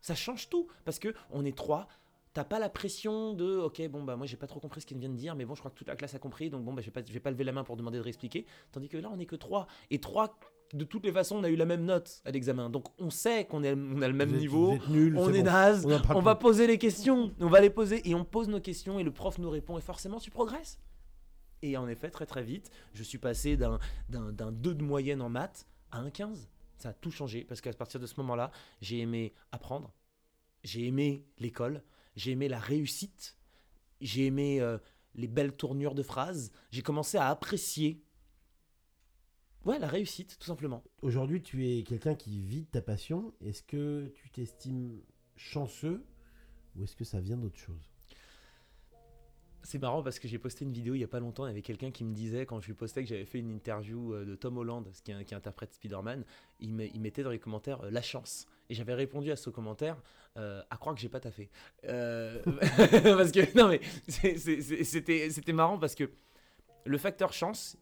[0.00, 1.88] Ça change tout parce que on est trois.
[2.34, 4.98] T'as pas la pression de ok bon bah moi j'ai pas trop compris ce qu'il
[4.98, 6.72] vient de dire mais bon je crois que toute la classe a compris donc bon
[6.74, 8.88] bah je vais pas, je vais pas lever la main pour demander de réexpliquer tandis
[8.88, 10.36] que là on est que trois et trois
[10.72, 13.44] de toutes les façons on a eu la même note à l'examen donc on sait
[13.44, 15.44] qu'on est on a le même êtes- niveau nuls, on c'est est bon.
[15.44, 18.60] naze On on va poser les questions, on va les poser et on pose nos
[18.60, 20.80] questions et le prof nous répond et forcément tu progresses.
[21.62, 25.22] Et en effet, très très vite, je suis passé d'un, d'un, d'un 2 de moyenne
[25.22, 26.48] en maths à un 15.
[26.76, 28.50] Ça a tout changé parce qu'à partir de ce moment-là,
[28.82, 29.92] j'ai aimé apprendre,
[30.62, 31.82] j'ai aimé l'école,
[32.16, 33.36] j'ai aimé la réussite,
[34.00, 34.78] j'ai aimé euh,
[35.14, 38.04] les belles tournures de phrases, j'ai commencé à apprécier
[39.64, 40.82] ouais, la réussite tout simplement.
[41.02, 43.34] Aujourd'hui, tu es quelqu'un qui vit de ta passion.
[43.40, 45.00] Est-ce que tu t'estimes
[45.36, 46.04] chanceux
[46.76, 47.93] ou est-ce que ça vient d'autre chose?
[49.64, 51.52] C'est marrant parce que j'ai posté une vidéo il y a pas longtemps, il y
[51.52, 54.26] avait quelqu'un qui me disait, quand je lui postais que j'avais fait une interview euh,
[54.26, 56.22] de Tom Holland, qui, qui interprète Spider-Man,
[56.60, 58.46] il, il mettait dans les commentaires euh, la chance.
[58.68, 59.96] Et j'avais répondu à ce commentaire
[60.36, 61.48] euh, à croire que j'ai pas taffé.
[61.82, 63.80] Parce que, non mais,
[64.84, 66.10] c'était marrant parce que
[66.84, 67.78] le facteur chance,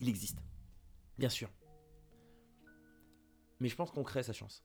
[0.00, 0.38] il existe.
[1.18, 1.50] Bien sûr.
[3.58, 4.62] Mais je pense qu'on crée sa chance.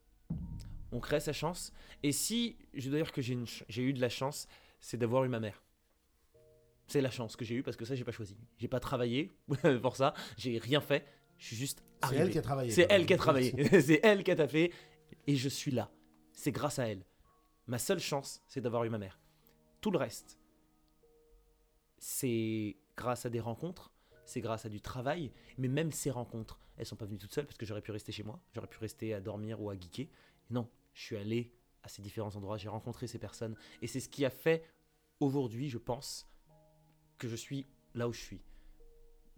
[0.91, 1.73] On crée sa chance.
[2.03, 4.47] Et si je dois dire que j'ai eu de la chance,
[4.79, 5.63] c'est d'avoir eu ma mère.
[6.87, 8.37] C'est la chance que j'ai eue parce que ça, j'ai pas choisi.
[8.57, 9.35] J'ai pas travaillé
[9.81, 10.13] pour ça.
[10.37, 11.05] J'ai rien fait.
[11.37, 12.21] Je suis juste C'est arrivé.
[12.23, 12.71] elle qui a travaillé.
[12.71, 13.81] C'est elle qui a travaillé.
[13.81, 14.73] c'est elle qui a taffé.
[15.27, 15.91] Et je suis là.
[16.31, 17.05] C'est grâce à elle.
[17.67, 19.19] Ma seule chance, c'est d'avoir eu ma mère.
[19.81, 20.39] Tout le reste,
[21.97, 23.91] c'est grâce à des rencontres,
[24.25, 25.31] c'est grâce à du travail.
[25.57, 28.11] Mais même ces rencontres, elles sont pas venues toutes seules parce que j'aurais pu rester
[28.11, 28.39] chez moi.
[28.53, 30.07] J'aurais pu rester à dormir ou à geeker.
[30.49, 31.51] Non, je suis allé
[31.83, 32.57] à ces différents endroits.
[32.57, 33.55] J'ai rencontré ces personnes.
[33.81, 34.63] Et c'est ce qui a fait
[35.19, 36.27] aujourd'hui, je pense,
[37.17, 38.41] que je suis là où je suis.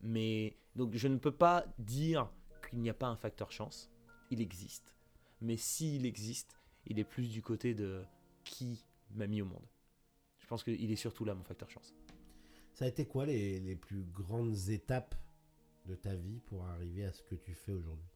[0.01, 2.29] Mais donc je ne peux pas dire
[2.69, 3.89] qu'il n'y a pas un facteur chance.
[4.31, 4.95] Il existe.
[5.41, 8.03] Mais s'il existe, il est plus du côté de
[8.43, 9.65] qui m'a mis au monde.
[10.39, 11.93] Je pense qu'il est surtout là mon facteur chance.
[12.73, 15.15] Ça a été quoi les, les plus grandes étapes
[15.85, 18.07] de ta vie pour arriver à ce que tu fais aujourd'hui?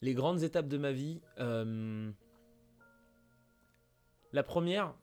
[0.00, 1.20] Les grandes étapes de ma vie.
[1.38, 2.12] euh,
[4.32, 4.94] La première,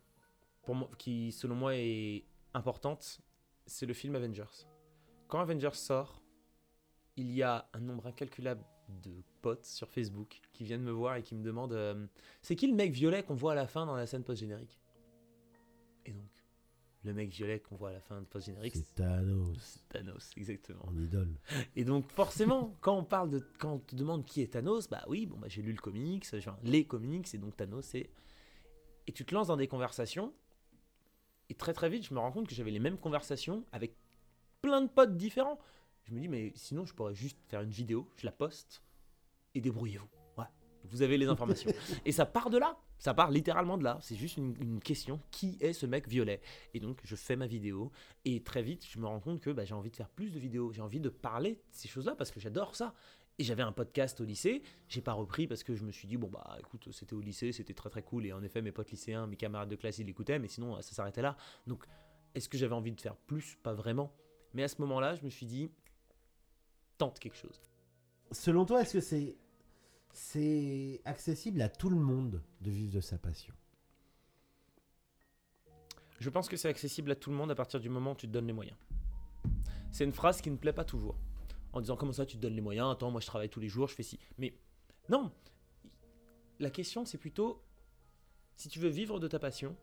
[0.64, 3.22] pour moi, qui selon moi est importante,
[3.72, 4.68] c'est le film Avengers.
[5.28, 6.22] Quand Avengers sort,
[7.16, 11.24] il y a un nombre incalculable de potes sur Facebook qui viennent me voir et
[11.24, 12.06] qui me demandent euh,
[12.42, 14.82] c'est qui le mec violet qu'on voit à la fin dans la scène post-générique?
[16.06, 16.30] Et donc,
[17.04, 20.86] le mec violet qu'on voit à la fin de post-générique, C'est Thanos, c'est Thanos, exactement.
[20.86, 21.40] en idole.
[21.76, 25.04] Et donc forcément, quand on parle de, quand on te demande qui est Thanos, bah
[25.08, 26.26] oui, bon bah j'ai lu le comics,
[26.64, 28.10] les comics, et donc Thanos c'est,
[29.08, 30.34] et tu te lances dans des conversations,
[31.52, 33.94] et très très vite je me rends compte que j'avais les mêmes conversations avec
[34.62, 35.60] plein de potes différents.
[36.06, 38.82] Je me dis mais sinon je pourrais juste faire une vidéo, je la poste,
[39.54, 40.08] et débrouillez-vous.
[40.38, 40.46] Ouais,
[40.86, 41.70] vous avez les informations.
[42.06, 44.00] et ça part de là, ça part littéralement de là.
[44.02, 46.40] C'est juste une, une question qui est ce mec violet?
[46.74, 47.92] Et donc je fais ma vidéo,
[48.24, 50.40] et très vite, je me rends compte que bah, j'ai envie de faire plus de
[50.40, 52.94] vidéos, j'ai envie de parler de ces choses-là parce que j'adore ça.
[53.42, 56.16] Et j'avais un podcast au lycée, j'ai pas repris parce que je me suis dit,
[56.16, 58.92] bon bah écoute, c'était au lycée, c'était très très cool, et en effet, mes potes
[58.92, 61.36] lycéens, mes camarades de classe, ils l'écoutaient, mais sinon, ça s'arrêtait là.
[61.66, 61.84] Donc,
[62.36, 63.58] est-ce que j'avais envie de faire plus?
[63.64, 64.14] Pas vraiment.
[64.54, 65.72] Mais à ce moment-là, je me suis dit,
[67.00, 67.60] tente quelque chose.
[68.32, 69.36] Selon toi, est-ce que c'est
[70.14, 73.56] c'est accessible à tout le monde de vivre de sa passion?
[76.20, 78.28] Je pense que c'est accessible à tout le monde à partir du moment où tu
[78.28, 78.78] te donnes les moyens.
[79.92, 81.18] C'est une phrase qui ne plaît pas toujours.
[81.74, 83.70] En disant comment ça tu te donnes les moyens, attends moi je travaille tous les
[83.70, 84.20] jours, je fais ci.
[84.38, 84.54] Mais
[85.10, 85.32] non,
[86.60, 87.64] la question c'est plutôt,
[88.56, 89.76] si tu veux vivre de ta passion,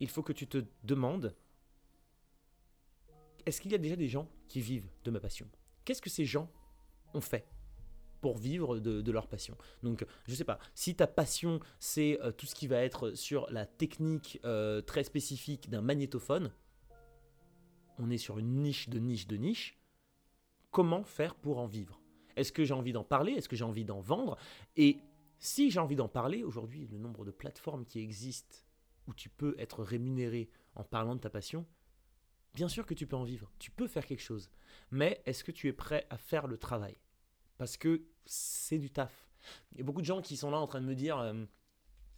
[0.00, 1.34] il faut que tu te demandes,
[3.46, 5.48] est-ce qu'il y a déjà des gens qui vivent de ma passion?
[5.84, 6.50] Qu'est-ce que ces gens
[7.14, 7.46] ont fait
[8.20, 9.56] pour vivre de, leur passion?
[9.82, 13.46] Donc, je sais pas, si ta passion, c'est euh, tout ce qui va être sur
[13.50, 16.50] la technique euh, très spécifique d'un magnétophone,
[17.98, 19.78] on est sur une niche de niche de niche,
[20.70, 22.00] comment faire pour en vivre
[22.36, 23.32] Est-ce que j'ai envie d'en parler?
[23.32, 24.36] Est-ce que j'ai envie d'en vendre?
[24.76, 24.98] Et
[25.38, 28.56] si j'ai envie d'en parler, aujourd'hui, le nombre de plateformes qui existent
[29.06, 31.66] où tu peux être rémunéré en parlant de ta passion,
[32.54, 34.50] bien sûr que tu peux en vivre, tu peux faire quelque chose.
[34.90, 36.96] Mais est-ce que tu es prêt à faire le travail?
[37.58, 39.30] Parce que c'est du taf.
[39.72, 41.44] Il y a beaucoup de gens qui sont là en train de me dire euh,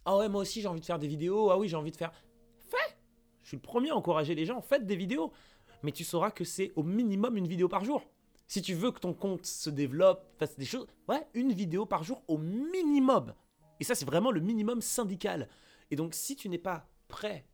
[0.05, 1.97] Ah ouais, moi aussi j'ai envie de faire des vidéos, ah oui, j'ai envie de
[1.97, 2.11] faire.
[2.57, 2.97] Fais
[3.43, 5.31] Je suis le premier à encourager les gens, faites des vidéos.
[5.83, 8.03] Mais tu sauras que c'est au minimum une vidéo par jour.
[8.49, 12.03] Si tu veux que ton compte se développe, fasse des choses, ouais, une vidéo par
[12.03, 13.35] jour au minimum.
[13.79, 15.47] Et ça, c'est vraiment le minimum syndical.
[15.91, 17.45] Et donc, si tu n'es pas prêt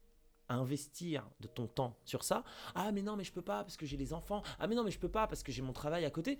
[0.47, 3.75] à investir de ton temps sur ça, ah mais non, mais je peux pas parce
[3.75, 5.73] que j'ai les enfants, ah mais non, mais je peux pas parce que j'ai mon
[5.73, 6.39] travail à côté,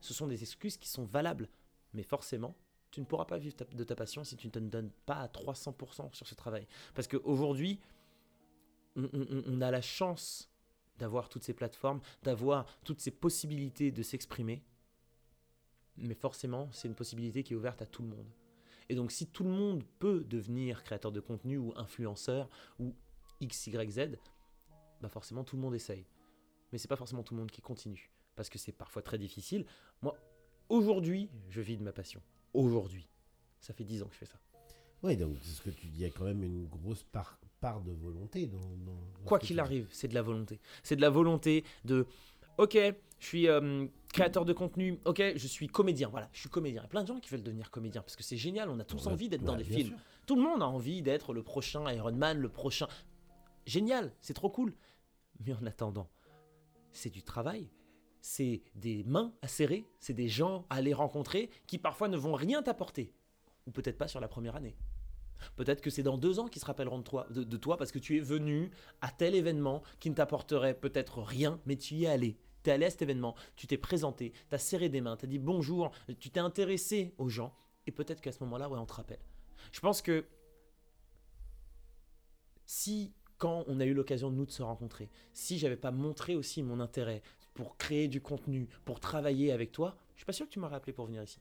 [0.00, 1.48] Ce sont des excuses qui sont valables.
[1.94, 2.54] Mais forcément,
[2.90, 5.28] tu ne pourras pas vivre de ta passion si tu ne te donnes pas à
[5.28, 6.66] 300% sur ce travail.
[6.94, 7.80] Parce qu'aujourd'hui,
[8.96, 9.08] on-
[9.46, 10.50] on a la chance
[10.98, 14.62] d'avoir toutes ces plateformes, d'avoir toutes ces possibilités de s'exprimer.
[15.96, 18.28] Mais forcément, c'est une possibilité qui est ouverte à tout le monde.
[18.88, 22.94] Et donc, si tout le monde peut devenir créateur de contenu ou influenceur ou
[23.40, 24.18] X, Y, Z,
[25.00, 26.06] bah forcément, tout le monde essaye.
[26.72, 28.10] Mais c'est pas forcément tout le monde qui continue.
[28.36, 29.64] Parce que c'est parfois très difficile.
[30.02, 30.16] Moi,
[30.68, 32.20] aujourd'hui, je vis de ma passion.
[32.52, 33.08] Aujourd'hui.
[33.60, 34.38] Ça fait 10 ans que je fais ça.
[35.02, 37.38] Oui, donc c'est ce que tu dis, il y a quand même une grosse part,
[37.64, 38.60] part de volonté dans.
[39.24, 40.60] Quoi qu'il arrive, c'est de la volonté.
[40.82, 42.06] C'est de la volonté de
[42.58, 42.74] Ok,
[43.18, 45.00] je suis euh, créateur de contenu.
[45.06, 46.08] Ok, je suis comédien.
[46.10, 46.82] Voilà, je suis comédien.
[46.82, 48.68] Il y a plein de gens qui veulent devenir comédien parce que c'est génial.
[48.68, 49.88] On a tous Ouais, envie d'être ouais, dans des films.
[49.88, 49.98] sûr.
[50.26, 52.86] Tout le monde a envie d'être le prochain Iron Man, le prochain.
[53.66, 54.74] Génial, c'est trop cool.
[55.46, 56.10] Mais en attendant,
[56.92, 57.70] c'est du travail.
[58.20, 62.34] C'est des mains à serrer, c'est des gens à aller rencontrer qui parfois ne vont
[62.34, 63.12] rien t'apporter.
[63.66, 64.76] Ou peut-être pas sur la première année.
[65.56, 68.20] Peut-être que c'est dans deux ans qu'ils se rappelleront de toi, parce que tu es
[68.20, 68.70] venu
[69.00, 72.38] à tel événement qui ne t'apporterait peut-être rien, mais tu y es allé.
[72.62, 75.26] Tu es allé à cet événement, tu t'es présenté, tu as serré des mains, tu
[75.26, 77.54] as dit bonjour, tu t'es intéressé aux gens,
[77.86, 79.20] et peut-être qu'à ce moment-là, ouais, on te rappelle.
[79.70, 80.24] Je pense que
[82.64, 86.34] si, quand on a eu l'occasion de nous de se rencontrer, si j'avais pas montré
[86.34, 90.46] aussi mon intérêt pour créer du contenu, pour travailler avec toi, je suis pas sûr
[90.46, 91.40] que tu m'aurais appelé pour venir ici.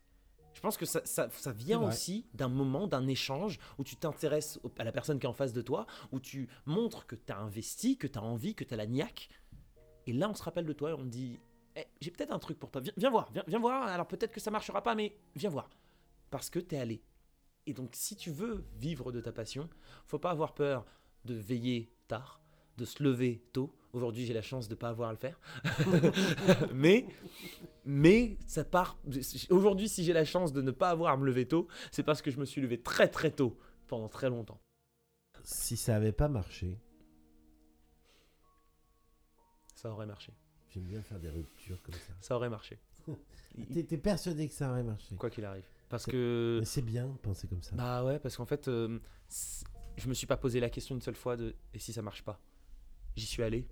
[0.54, 4.60] Je pense que ça, ça, ça vient aussi d'un moment, d'un échange où tu t'intéresses
[4.78, 7.38] à la personne qui est en face de toi, où tu montres que tu as
[7.38, 9.30] investi, que tu as envie, que tu as la niaque.
[10.06, 11.39] Et là, on se rappelle de toi et on te dit
[11.76, 12.82] Eh, J'ai peut-être un truc pour toi.
[12.82, 13.88] Viens, viens voir, viens, viens voir.
[13.88, 15.70] Alors peut-être que ça marchera pas, mais viens voir.
[16.30, 17.04] Parce que tu es allé.
[17.66, 19.70] Et donc, si tu veux vivre de ta passion,
[20.06, 20.86] faut pas avoir peur
[21.26, 22.42] de veiller tard,
[22.78, 23.74] de se lever tôt.
[23.93, 25.39] Aujourd'hui, j'ai la chance de pas avoir à le faire.
[26.73, 27.06] mais,
[27.86, 28.97] mais ça part.
[29.51, 32.23] Aujourd'hui, si j'ai la chance de ne pas avoir à me lever tôt, c'est parce
[32.23, 33.56] que je me suis levé très très tôt
[33.88, 34.60] pendant très longtemps.
[35.43, 36.79] Si ça avait pas marché,
[39.75, 40.32] Ça aurait marché.
[40.69, 42.13] j'aime bien faire des ruptures comme ça.
[42.21, 42.79] Ça aurait marché.
[43.73, 45.15] T'es persuadé que ça aurait marché.
[45.17, 45.67] Quoi qu'il arrive.
[45.89, 46.58] Parce que.
[46.62, 47.75] Mais c'est bien de penser comme ça.
[47.75, 48.97] Bah ouais, parce qu'en fait, euh,
[49.97, 52.23] je me suis pas posé la question une seule fois de et si ça marche
[52.23, 52.39] pas?
[53.15, 53.67] J'y suis allé.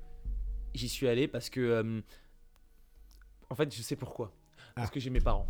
[0.73, 1.59] J'y suis allé parce que.
[1.59, 2.01] euh,
[3.49, 4.31] en fait, je sais pourquoi.
[4.75, 4.91] Parce Ah.
[4.93, 5.47] que j'ai mes parents.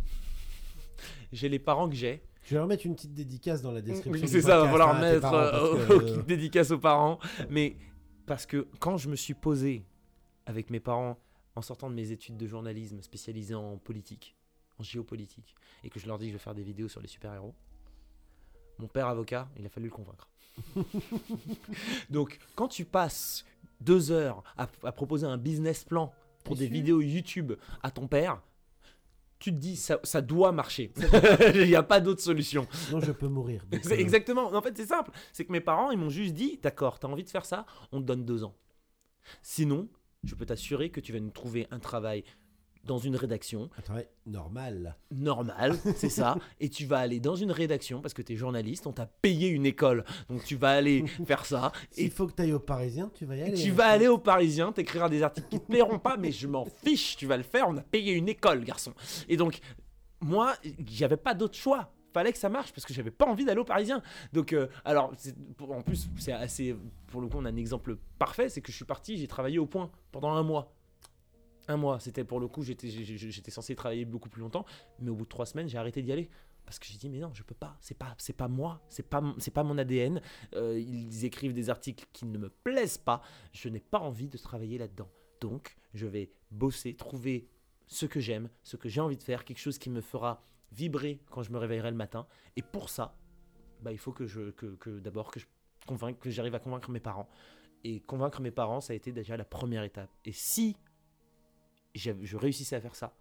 [1.32, 2.22] J'ai les parents que j'ai.
[2.44, 4.26] Je vais remettre une petite dédicace dans la description.
[4.26, 7.18] C'est ça, va falloir hein, mettre parents, euh, que, aucune dédicace aux parents.
[7.50, 7.76] Mais
[8.26, 9.84] parce que quand je me suis posé
[10.46, 11.18] avec mes parents
[11.54, 14.34] en sortant de mes études de journalisme spécialisées en politique,
[14.78, 15.54] en géopolitique,
[15.84, 17.54] et que je leur dis que je vais faire des vidéos sur les super-héros,
[18.78, 20.28] mon père avocat, il a fallu le convaincre.
[22.10, 23.44] Donc quand tu passes
[23.84, 26.12] deux heures à, à proposer un business plan
[26.44, 26.74] pour des sûr.
[26.74, 28.40] vidéos YouTube à ton père,
[29.38, 30.92] tu te dis ça, ça doit marcher.
[31.54, 32.66] Il n'y a pas d'autre solution.
[32.70, 33.64] Sinon, je peux mourir.
[33.82, 34.54] C'est euh, exactement.
[34.54, 35.10] En fait, c'est simple.
[35.32, 38.00] C'est que mes parents, ils m'ont juste dit D'accord, t'as envie de faire ça On
[38.00, 38.54] te donne deux ans.
[39.42, 39.88] Sinon,
[40.22, 42.22] je peux t'assurer que tu vas nous trouver un travail
[42.84, 44.96] dans une rédaction travail normal.
[45.10, 46.36] normale, c'est ça.
[46.60, 49.66] Et tu vas aller dans une rédaction parce que t'es journaliste, on t'a payé une
[49.66, 50.04] école.
[50.28, 51.72] Donc tu vas aller faire ça.
[51.96, 53.54] Et faut que tu ailles au Parisien, tu vas y aller.
[53.54, 53.74] tu hein.
[53.74, 57.16] vas aller au Parisien, t'écriras des articles qui te plairont pas, mais je m'en fiche,
[57.16, 58.92] tu vas le faire, on a payé une école, garçon.
[59.28, 59.60] Et donc,
[60.20, 60.54] moi,
[60.86, 61.92] j'avais pas d'autre choix.
[62.12, 64.02] Fallait que ça marche parce que j'avais pas envie d'aller au Parisien.
[64.32, 65.12] Donc, euh, alors,
[65.60, 66.76] en plus, c'est assez.
[67.06, 69.58] Pour le coup, on a un exemple parfait c'est que je suis parti, j'ai travaillé
[69.58, 70.74] au point pendant un mois.
[71.68, 74.64] Un mois, c'était pour le coup, j'étais censé travailler beaucoup plus longtemps,
[74.98, 76.28] mais au bout de trois semaines, j'ai arrêté d'y aller.
[76.64, 79.08] Parce que j'ai dit, mais non, je peux pas, c'est pas, c'est pas moi, c'est
[79.08, 79.22] pas,
[79.52, 80.20] pas mon ADN.
[80.54, 83.20] Euh, ils écrivent des articles qui ne me plaisent pas,
[83.52, 85.10] je n'ai pas envie de travailler là-dedans.
[85.40, 87.48] Donc, je vais bosser, trouver
[87.88, 91.20] ce que j'aime, ce que j'ai envie de faire, quelque chose qui me fera vibrer
[91.30, 92.26] quand je me réveillerai le matin.
[92.56, 93.16] Et pour ça,
[93.82, 95.40] bah, il faut que je, que, que d'abord que
[96.20, 97.28] que j'arrive à convaincre mes parents.
[97.84, 100.10] Et convaincre mes parents, ça a été déjà la première étape.
[100.24, 100.76] Et si
[101.94, 103.14] je réussissais à faire ça,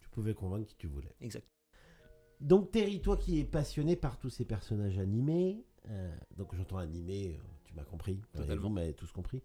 [0.00, 1.14] Tu pouvais convaincre qui tu voulais.
[1.20, 1.46] exact.
[2.40, 7.36] Donc Terry, toi qui es passionné par tous ces personnages animés, euh, donc j'entends animé,
[7.38, 8.62] euh, tu m'as compris, Totalement.
[8.68, 9.42] vous m'avez tous compris.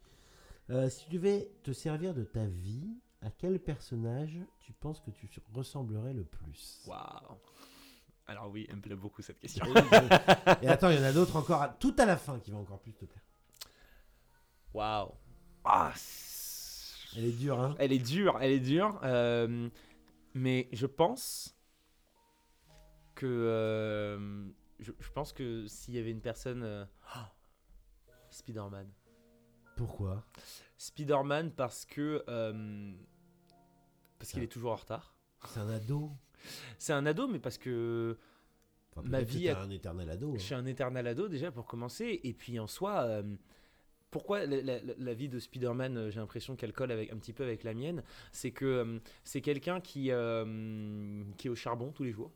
[0.71, 5.11] Euh, si tu devais te servir de ta vie, à quel personnage tu penses que
[5.11, 6.83] tu ressemblerais le plus?
[6.87, 7.37] Waouh.
[8.25, 9.63] Alors oui, elle me plaît beaucoup cette question.
[10.61, 12.57] Et, attends, il y en a d'autres encore, à- tout à la fin, qui va
[12.57, 13.23] encore plus te plaire.
[14.73, 15.11] Waouh.
[15.63, 16.36] Ah, c'est-
[17.17, 18.99] Elle est dure, hein Elle est dure, elle est dure.
[19.03, 19.69] euh,
[20.35, 21.57] mais je pense
[23.15, 24.45] que euh,
[24.79, 27.33] je, je pense que s'il y avait une personne, euh, ah,
[28.29, 28.87] Spider-Man.
[29.75, 30.23] Pourquoi?
[30.77, 32.23] Spider-Man parce que
[34.19, 35.15] parce qu'il est toujours en retard.
[35.45, 36.11] C'est un ado.
[36.77, 38.17] C'est un ado, mais parce que
[38.91, 40.31] Enfin, Ma que vie a- un éternel ado.
[40.33, 40.39] je hein.
[40.43, 42.19] suis un éternel ado déjà pour commencer.
[42.23, 43.21] Et puis en soi,
[44.11, 47.33] pourquoi la, la- la vie de Spider-Man, euh, j'ai l'impression qu'elle colle avec, un petit
[47.33, 51.91] peu avec la mienne, c'est que euh, c'est quelqu'un qui, euh, qui est au charbon
[51.91, 52.31] tous les jours.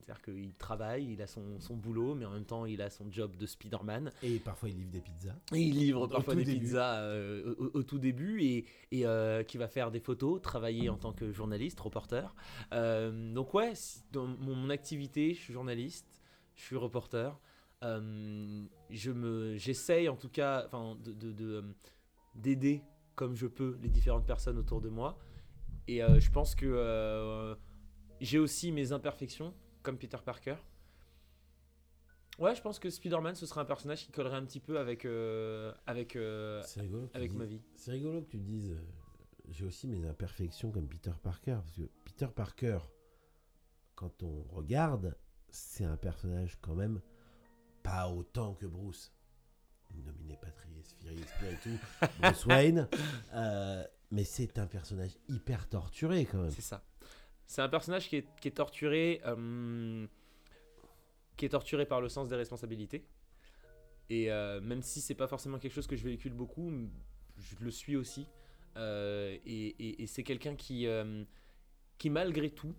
[0.00, 3.10] C'est-à-dire qu'il travaille, il a son, son boulot, mais en même temps il a son
[3.10, 4.10] job de Spider-Man.
[4.22, 5.36] Et parfois, il livre des pizzas.
[5.52, 6.60] Et il livre parfois des début.
[6.60, 10.96] pizzas euh, au, tout début et, et euh, qui va faire des photos, travailler en
[10.96, 12.34] tant que journaliste, reporter.
[12.72, 13.74] Euh, donc ouais,
[14.12, 16.06] dans mon activité, je suis journaliste,
[16.54, 17.38] je suis reporter.
[17.84, 21.62] Euh, je me, j'essaye en tout cas, enfin, de, euh,
[22.34, 22.82] d'aider
[23.14, 25.18] comme je peux les différentes personnes autour de moi.
[25.86, 27.54] Et euh, je pense que euh,
[28.20, 30.56] j'ai aussi mes imperfections, comme Peter Parker.
[32.38, 35.04] Ouais, je pense que Spider-Man, ce serait un personnage qui collerait un petit peu avec,
[35.04, 37.60] euh, avec, avec ma vie.
[37.74, 38.76] C'est rigolo que tu dises.
[39.48, 41.58] J'ai aussi mes imperfections comme Peter Parker.
[41.64, 42.78] Parce que Peter Parker,
[43.94, 45.16] quand on regarde,
[45.48, 47.00] c'est un personnage quand même
[47.88, 49.12] pas autant que Bruce.
[50.04, 51.78] Nominé Patrie, Spiri, Spiritu,
[52.20, 52.88] Bruce Wayne.
[53.32, 56.50] Euh, mais c'est un personnage hyper torturé quand même.
[56.50, 56.84] C'est ça.
[57.46, 60.06] C'est un personnage qui est, torturé, euh,
[61.36, 63.06] qui est torturé par le sens des responsabilités.
[64.10, 66.70] Et euh, même si c'est pas forcément quelque chose que je véhicule beaucoup,
[67.38, 68.26] je le suis aussi.
[68.76, 70.86] Et et- c'est quelqu'un qui,
[71.96, 72.74] qui malgré tout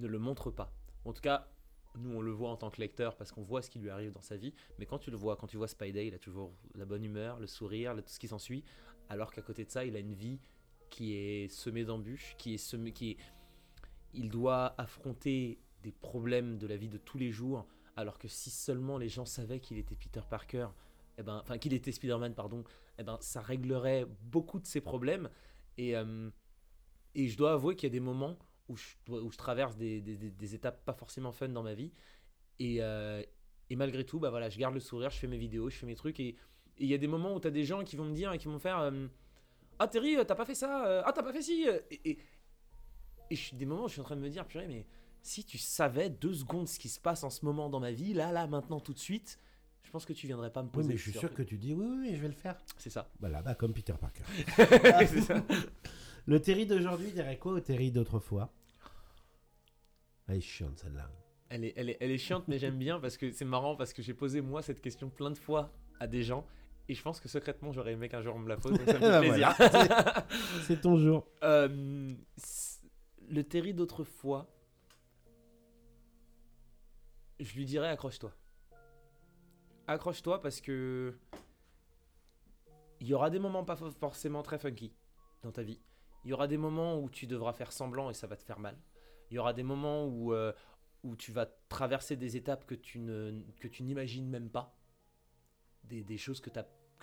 [0.00, 0.74] ne le montre pas.
[1.04, 1.48] En tout cas,
[1.98, 4.12] nous on le voit en tant que lecteur parce qu'on voit ce qui lui arrive
[4.12, 4.54] dans sa vie.
[4.78, 7.38] Mais quand tu le vois, quand tu vois Spidey, il a toujours la bonne humeur,
[7.38, 8.64] le sourire, tout ce qui s'ensuit.
[9.08, 10.40] Alors qu'à côté de ça, il a une vie
[10.90, 13.16] qui est semée d'embûches, qui est semée, qui
[14.14, 17.66] il doit affronter des problèmes de la vie de tous les jours.
[17.96, 20.68] Alors que si seulement les gens savaient qu'il était Peter Parker,
[21.18, 22.64] eh ben, enfin qu'il était Spider-Man, pardon,
[22.98, 25.30] eh ben, ça réglerait beaucoup de ses problèmes.
[25.78, 26.30] Et, euh,
[27.14, 29.76] et je dois avouer qu'il y a des moments où je, dois- où je traverse
[29.76, 31.92] des, des- des- des étapes pas forcément fun dans ma vie.
[32.58, 33.22] Et, euh,
[33.70, 35.86] et malgré tout, bah voilà, je garde le sourire, je fais mes vidéos, je fais
[35.86, 36.18] mes trucs.
[36.20, 36.36] Et
[36.78, 38.38] il y a des moments où tu as des gens qui vont me dire et
[38.38, 39.06] qui vont faire euh,
[39.78, 41.66] Ah Terry, t'as pas fait ça euh, Ah t'as pas fait ci.
[41.90, 42.18] Et, et,
[43.30, 44.86] et je des moments où je suis en train de me dire Purée, mais
[45.22, 48.14] si tu savais deux secondes ce qui se passe en ce moment dans ma vie,
[48.14, 49.40] là, là, maintenant, tout de suite,
[49.82, 50.88] je pense que tu viendrais pas me Oui, poser.
[50.88, 52.56] mais je suis sûr que tu dis oui, oui, oui, je vais le faire.
[52.76, 53.10] C'est ça.
[53.20, 54.22] Voilà, bah comme Peter Parker.
[55.06, 55.42] C'est ça.
[56.26, 58.52] Le Terry d'aujourd'hui dirait quoi au Terry d'autrefois
[60.28, 61.10] Elle est chiante celle-là.
[61.48, 63.92] Elle est, elle, est, elle est chiante, mais j'aime bien parce que c'est marrant parce
[63.92, 66.44] que j'ai posé moi cette question plein de fois à des gens
[66.88, 68.94] et je pense que secrètement j'aurais aimé qu'un jour on me la pose donc ça
[68.94, 69.54] me fait Bah plaisir.
[69.56, 70.26] voilà,
[70.66, 71.28] C'est ton jour.
[71.44, 72.12] Euh,
[73.28, 74.50] le Terry d'autrefois,
[77.38, 78.32] je lui dirais accroche-toi.
[79.86, 81.16] Accroche-toi parce que
[83.00, 84.92] il y aura des moments pas fo- forcément très funky
[85.42, 85.78] dans ta vie.
[86.26, 88.58] Il y aura des moments où tu devras faire semblant et ça va te faire
[88.58, 88.76] mal.
[89.30, 90.52] Il y aura des moments où, euh,
[91.04, 94.76] où tu vas traverser des étapes que tu, n'imagines même pas.
[95.84, 96.50] Des, choses que,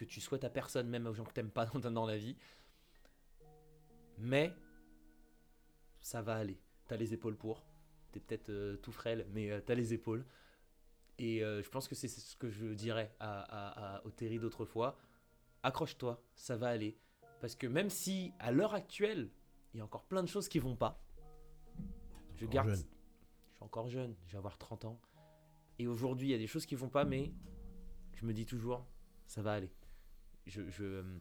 [0.04, 2.36] tu souhaites à personne, même aux gens que tu n'aimes pas dans, la vie.
[4.18, 4.54] Mais
[6.02, 6.60] ça va aller.
[6.90, 7.64] T'as les épaules pour.
[8.12, 10.26] T'es peut-être euh, tout frêle, mais euh, t'as les épaules.
[11.18, 15.00] Et euh, je pense que c'est ce que je dirais à- au Terry d'autrefois.
[15.64, 17.00] Accroche-toi, ça va aller.
[17.44, 19.30] Parce que même si à l'heure actuelle,
[19.74, 21.04] il y a encore plein de choses qui vont pas,
[22.38, 22.70] je garde.
[22.70, 22.78] jeune.
[22.78, 25.02] Je suis encore jeune, je vais avoir 30 ans.
[25.78, 27.34] Et aujourd'hui, il y a des choses qui vont pas, mais
[28.14, 28.88] je me dis toujours,
[29.28, 29.70] ça va aller.
[30.46, 31.20] Je, je, euh,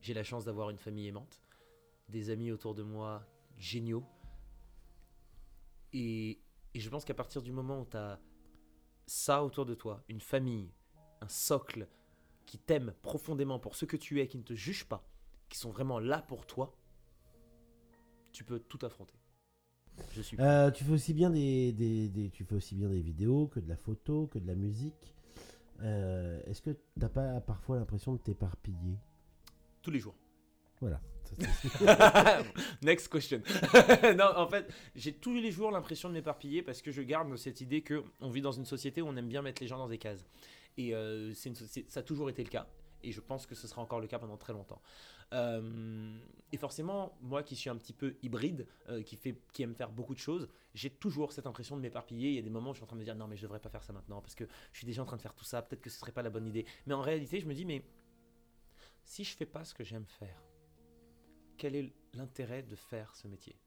[0.00, 1.40] j'ai la chance d'avoir une famille aimante,
[2.08, 3.24] des amis autour de moi
[3.56, 4.04] géniaux.
[5.92, 6.40] Et,
[6.74, 8.18] et je pense qu'à partir du moment où tu as
[9.06, 10.72] ça autour de toi, une famille,
[11.20, 11.86] un socle
[12.46, 15.08] qui t'aime profondément pour ce que tu es, qui ne te juge pas,
[15.48, 16.74] qui sont vraiment là pour toi,
[18.32, 19.14] tu peux tout affronter.
[20.12, 23.00] Je suis Euh, tu fais aussi bien des, des- des- tu fais aussi bien des
[23.00, 25.14] vidéos que de la photo, que de la musique.
[25.82, 28.98] Euh, Est-ce que t'as pas parfois l'impression de t'éparpiller?
[29.82, 30.14] Tous les jours.
[30.80, 31.00] Voilà.
[32.82, 33.40] Next question.
[34.16, 37.60] non, en fait, j'ai tous les jours l'impression de m'éparpiller parce que je garde cette
[37.60, 39.88] idée que on vit dans une société où on aime bien mettre les gens dans
[39.88, 40.24] des cases.
[40.76, 42.66] Et euh, une ça a toujours été le cas.
[43.02, 44.80] Et je pense que ce sera encore le cas pendant très longtemps.
[45.32, 46.18] Euh,
[46.52, 49.90] et forcément, moi qui suis un petit peu hybride, euh, qui, fait, qui aime faire
[49.90, 52.30] beaucoup de choses, j'ai toujours cette impression de m'éparpiller.
[52.30, 53.36] Il y a des moments où je suis en train de me dire non, mais
[53.36, 55.34] je devrais pas faire ça maintenant parce que je suis déjà en train de faire
[55.34, 55.62] tout ça.
[55.62, 56.64] Peut-être que ce serait pas la bonne idée.
[56.86, 57.84] Mais en réalité, je me dis mais
[59.04, 60.42] si je fais pas ce que j'aime faire,
[61.56, 63.58] quel est l'intérêt de faire ce métier?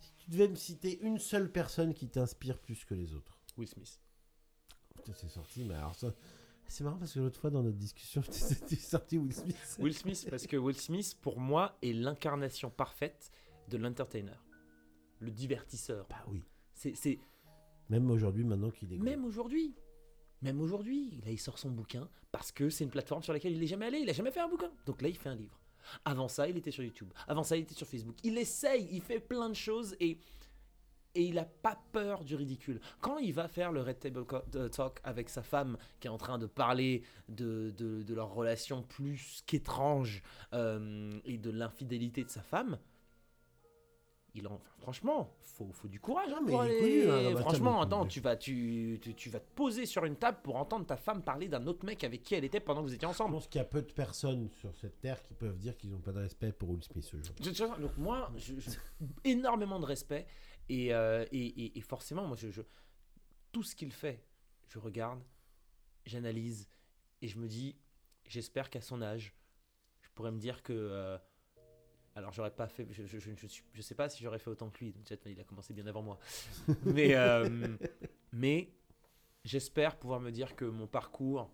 [0.00, 3.40] Si tu devais me citer une seule personne qui t'inspire plus que les autres.
[3.56, 4.00] Will Smith.
[4.94, 6.14] Putain, C'est sorti, mais alors ça.
[6.68, 8.20] C'est marrant parce que l'autre fois dans notre discussion,
[8.68, 9.76] tu sorti Will Smith.
[9.78, 13.30] Will Smith, parce que Will Smith, pour moi, est l'incarnation parfaite
[13.68, 14.36] de l'entertainer.
[15.20, 16.06] le divertisseur.
[16.08, 16.44] Bah oui.
[16.74, 17.18] C'est, c'est
[17.88, 19.74] Même aujourd'hui, maintenant qu'il est même aujourd'hui.
[20.42, 23.58] Même aujourd'hui, là il sort son bouquin parce que c'est une plateforme sur laquelle il
[23.58, 24.70] n'est jamais allé, il a jamais fait un bouquin.
[24.86, 25.58] Donc là il fait un livre.
[26.04, 27.08] Avant ça, il était sur YouTube.
[27.26, 28.16] Avant ça, il était sur Facebook.
[28.22, 30.18] Il essaye, il fait plein de choses et
[31.18, 32.80] et il n'a pas peur du ridicule.
[33.00, 36.16] Quand il va faire le Red Table euh, Talk avec sa femme qui est en
[36.18, 42.30] train de parler de, de, de leur relation plus qu'étrange euh, et de l'infidélité de
[42.30, 42.78] sa femme,
[44.34, 46.30] il en, enfin, franchement, faut, faut du courage.
[46.32, 49.14] hein, mais pour il est aller- connu, hein, bah, franchement, attends, tu vas, tu, tu,
[49.14, 52.04] tu vas te poser sur une table pour entendre ta femme parler d'un autre mec
[52.04, 53.32] avec qui elle était pendant que vous étiez Je ensemble.
[53.34, 55.98] pense qu'il y a peu de personnes sur cette terre qui peuvent dire qu'ils n'ont
[55.98, 57.10] pas de respect pour Will Smith.
[57.42, 58.70] Je- je- donc moi, je- je-
[59.24, 60.26] énormément de respect
[60.68, 62.62] et, euh, et, et- et forcément, moi, je, je-
[63.52, 64.24] tout ce qu'il fait,
[64.66, 65.22] je regarde,
[66.06, 66.68] j'analyse
[67.22, 67.76] et je me dis,
[68.26, 69.34] j'espère qu'à son âge,
[70.02, 71.18] je pourrais me dire que, euh,
[72.14, 73.30] alors j'aurais pas fait, je, je, je,
[73.72, 74.94] je sais pas si j'aurais fait autant que lui,
[75.26, 76.18] il a commencé bien avant moi,
[76.84, 77.76] mais euh,
[78.32, 78.72] mais
[79.44, 81.50] j'espère pouvoir me dire que mon parcours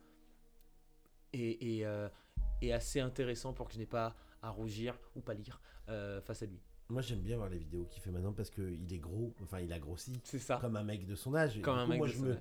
[1.33, 2.09] est, est, euh,
[2.63, 6.43] est assez intéressant pour que je n'ai pas à rougir ou pas lire euh, face
[6.43, 6.61] à lui.
[6.91, 9.73] Moi, j'aime bien voir les vidéos qu'il fait maintenant parce qu'il est gros, enfin, il
[9.73, 10.59] a grossi C'est ça.
[10.61, 11.57] comme un mec de son âge.
[11.59, 12.41] et Comme du un coup, mec moi, de je son me, âge.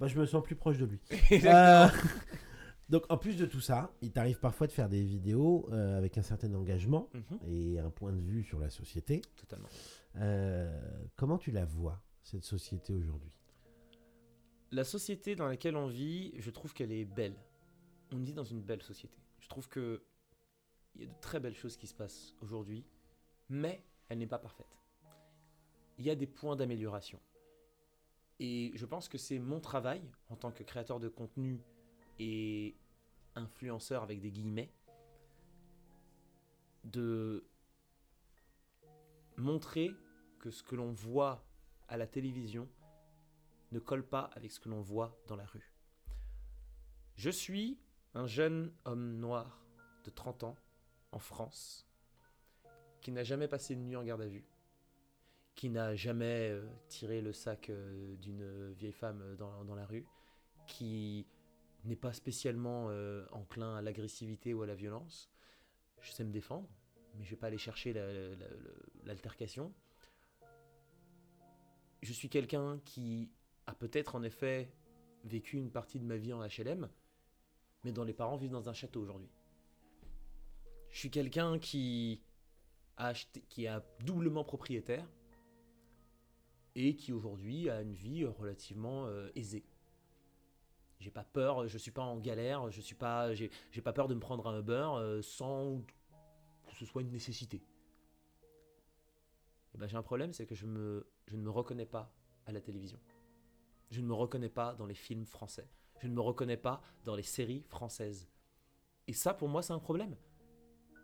[0.00, 1.00] moi, je me sens plus proche de lui.
[1.44, 1.86] Euh,
[2.90, 6.18] Donc, en plus de tout ça, il t'arrive parfois de faire des vidéos euh, avec
[6.18, 9.22] un certain engagement Mhm, et un point de vue sur la société.
[9.36, 9.68] Totalement.
[10.16, 10.78] Euh,
[11.16, 13.30] comment tu la vois, cette société aujourd'hui?
[14.70, 17.36] La société dans laquelle on vit, je trouve qu'elle est belle.
[18.12, 19.16] On vit dans une belle société.
[19.40, 20.02] Je trouve que
[20.96, 22.84] il y a de très belles choses qui se passent aujourd'hui,
[23.48, 24.78] mais elle n'est pas parfaite.
[25.98, 27.20] Il y a des points d'amélioration.
[28.40, 31.62] Et je pense que c'est mon travail en tant que créateur de contenu
[32.18, 32.76] et
[33.36, 34.72] influenceur avec des guillemets
[36.84, 37.44] de
[39.36, 39.90] montrer
[40.38, 41.44] que ce que l'on voit
[41.88, 42.68] à la télévision
[43.72, 45.74] ne colle pas avec ce que l'on voit dans la rue.
[47.16, 47.78] Je suis
[48.14, 49.64] un jeune homme noir
[50.04, 50.56] de 30 ans
[51.12, 51.88] en France
[53.04, 54.44] qui n'a jamais passé une nuit en garde à vue,
[55.54, 59.84] qui n'a jamais euh, tiré le sac euh, d'une vieille femme euh, dans, dans la
[59.84, 60.06] rue,
[60.66, 61.26] qui
[61.84, 62.86] n'est pas spécialement
[63.32, 65.30] enclin à l'agressivité ou à la violence.
[66.00, 66.66] Je sais me défendre,
[67.14, 68.46] mais je vais pas aller chercher la- la- la-
[69.04, 69.70] l'altercation.
[72.00, 73.30] Je suis quelqu'un qui
[73.66, 74.72] a peut-être en effet
[75.24, 76.88] vécu une partie de ma vie en HLM,
[77.84, 79.28] mais dont les parents vivent dans un château aujourd'hui.
[80.90, 82.22] Je suis quelqu'un qui
[83.48, 85.06] qui est doublement propriétaire
[86.74, 89.64] et qui aujourd'hui a une vie relativement euh, aisée.
[90.98, 93.50] J'ai pas peur, je suis pas en galère, je suis pas, j'ai,
[93.82, 95.82] pas peur de me prendre un Uber euh, sans
[96.66, 97.62] que ce soit une nécessité.
[99.74, 102.12] Et ben j'ai un problème, c'est que je, me, je ne me reconnais pas
[102.46, 102.98] à la télévision.
[103.90, 105.68] Je ne me reconnais pas dans les films français.
[106.00, 108.28] Je ne me reconnais pas dans les séries françaises.
[109.06, 110.16] Et ça, pour moi, c'est un problème.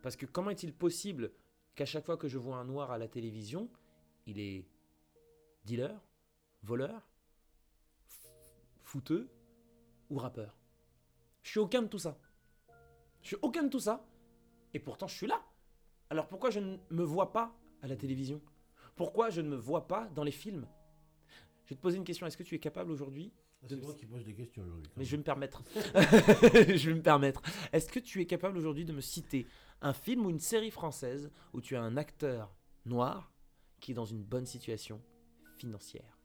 [0.02, 1.32] Parce que comment est-il possible
[1.74, 3.68] qu'à chaque fois que je vois un noir à la télévision,
[4.26, 4.66] il est
[5.64, 6.00] dealer,
[6.62, 7.08] voleur,
[8.82, 9.30] fouteux
[10.08, 10.58] ou rappeur
[11.42, 12.18] Je suis aucun de tout ça.
[13.22, 14.04] Je suis aucun de tout ça.
[14.74, 15.42] Et pourtant, je suis là.
[16.10, 18.40] Alors pourquoi je ne me vois pas à la télévision?
[18.96, 20.66] Pourquoi je ne me vois pas dans les films?
[21.64, 22.26] Je vais te poser une question.
[22.26, 23.32] Est-ce que tu es capable aujourd'hui
[23.68, 24.90] C'est moi qui pose des questions aujourd'hui.
[24.96, 25.62] mais je vais me permettre.
[25.74, 27.42] je vais me permettre.
[27.72, 29.46] Est-ce que tu es capable aujourd'hui de me citer
[29.82, 32.54] un film ou une série française où tu as un acteur
[32.86, 33.32] noir
[33.78, 35.00] qui est dans une bonne situation
[35.56, 36.18] financière?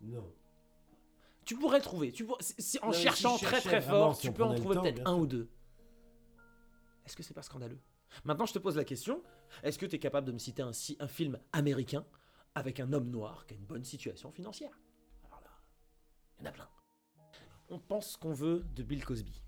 [0.00, 0.32] Non.
[1.44, 2.12] Tu pourrais trouver.
[2.12, 4.76] Tu pour- en Non, mais si cherchant très très fort, si tu peux en trouver
[4.76, 5.18] peut-être un sûr.
[5.18, 5.50] ou deux.
[7.04, 7.80] Est-ce que c'est pas scandaleux?
[8.24, 9.22] Maintenant, je te pose la question.
[9.64, 12.04] Est-ce que tu es capable de me citer un, un film américain?
[12.54, 14.78] Avec un homme noir qui a une bonne situation financière
[15.24, 15.50] Alors là,
[16.38, 16.68] il y en a plein.
[17.70, 19.42] On pense ce qu'on veut de Bill Cosby.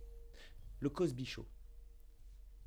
[0.80, 1.46] Le Cosby Show.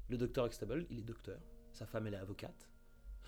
[0.10, 1.40] Le docteur Extable, il est docteur.
[1.74, 2.70] Sa femme, elle est avocate.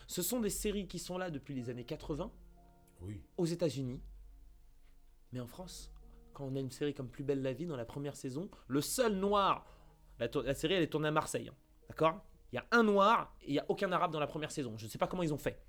[0.07, 2.31] Ce sont des séries qui sont là depuis les années 80
[3.01, 3.23] Oui.
[3.37, 4.01] aux États-Unis.
[5.31, 5.91] Mais en France,
[6.33, 8.81] quand on a une série comme Plus belle la vie dans la première saison, le
[8.81, 9.65] seul noir,
[10.19, 11.55] la série elle est tournée à Marseille, hein,
[11.87, 12.23] d'accord?
[12.51, 14.75] Il y a un noir et il n'y a aucun arabe dans la première saison.
[14.77, 15.63] Je ne sais pas comment ils ont fait.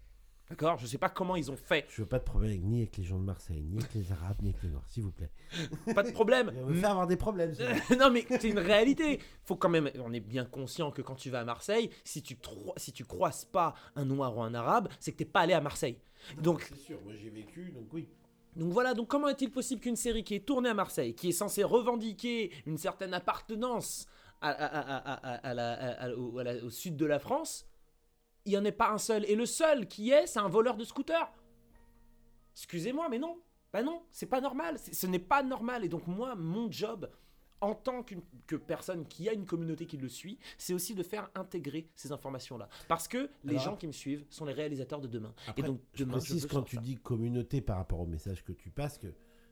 [0.51, 0.77] D'accord?
[0.79, 1.87] Je ne sais pas comment ils ont fait.
[1.89, 4.11] Je veux pas de problème avec- ni avec les gens de Marseille, ni avec les
[4.13, 5.31] Arabes, ni avec les Noirs, s'il vous plaît.
[5.95, 6.53] Pas de problème.
[6.67, 7.55] On va avoir des problèmes.
[7.55, 7.65] ça.
[7.99, 9.21] non mais c'est une réalité.
[9.45, 12.37] Faut quand même, on est bien conscient que quand tu vas à Marseille, si tu
[12.37, 15.53] tro- si tu croises pas un noir ou un arabe, c'est que t'es pas allé
[15.55, 15.99] à Marseille.
[16.43, 18.09] Donc C'est sûr, moi j'ai vécu, donc oui.
[18.57, 21.33] Donc voilà, donc comment est-il possible qu'une série qui est tournée à Marseille, qui est
[21.33, 24.07] censée revendiquer une certaine appartenance
[24.41, 27.07] à, à- à- à- à- à la- à- à- au, à la- au sud de
[27.07, 27.67] la France,
[28.47, 29.25] il n'y en ait pas un seul.
[29.29, 31.31] Et le seul qui est, c'est un voleur de scooter.
[32.55, 33.39] Excusez-moi, mais non.
[33.73, 34.79] Bah non, c'est pas normal.
[34.79, 35.85] Ce n'est pas normal.
[35.85, 37.09] Et donc moi, mon job,
[37.61, 38.03] en tant
[38.47, 42.11] que personne qui a une communauté qui le suit, c'est aussi de faire intégrer ces
[42.11, 42.69] informations-là.
[42.89, 45.33] Parce que les Alors- gens qui me suivent sont les réalisateurs de demain.
[45.47, 46.83] Après, et donc je demain, précise veux quand tu ça.
[46.83, 49.09] dis communauté par rapport au message que tu passes que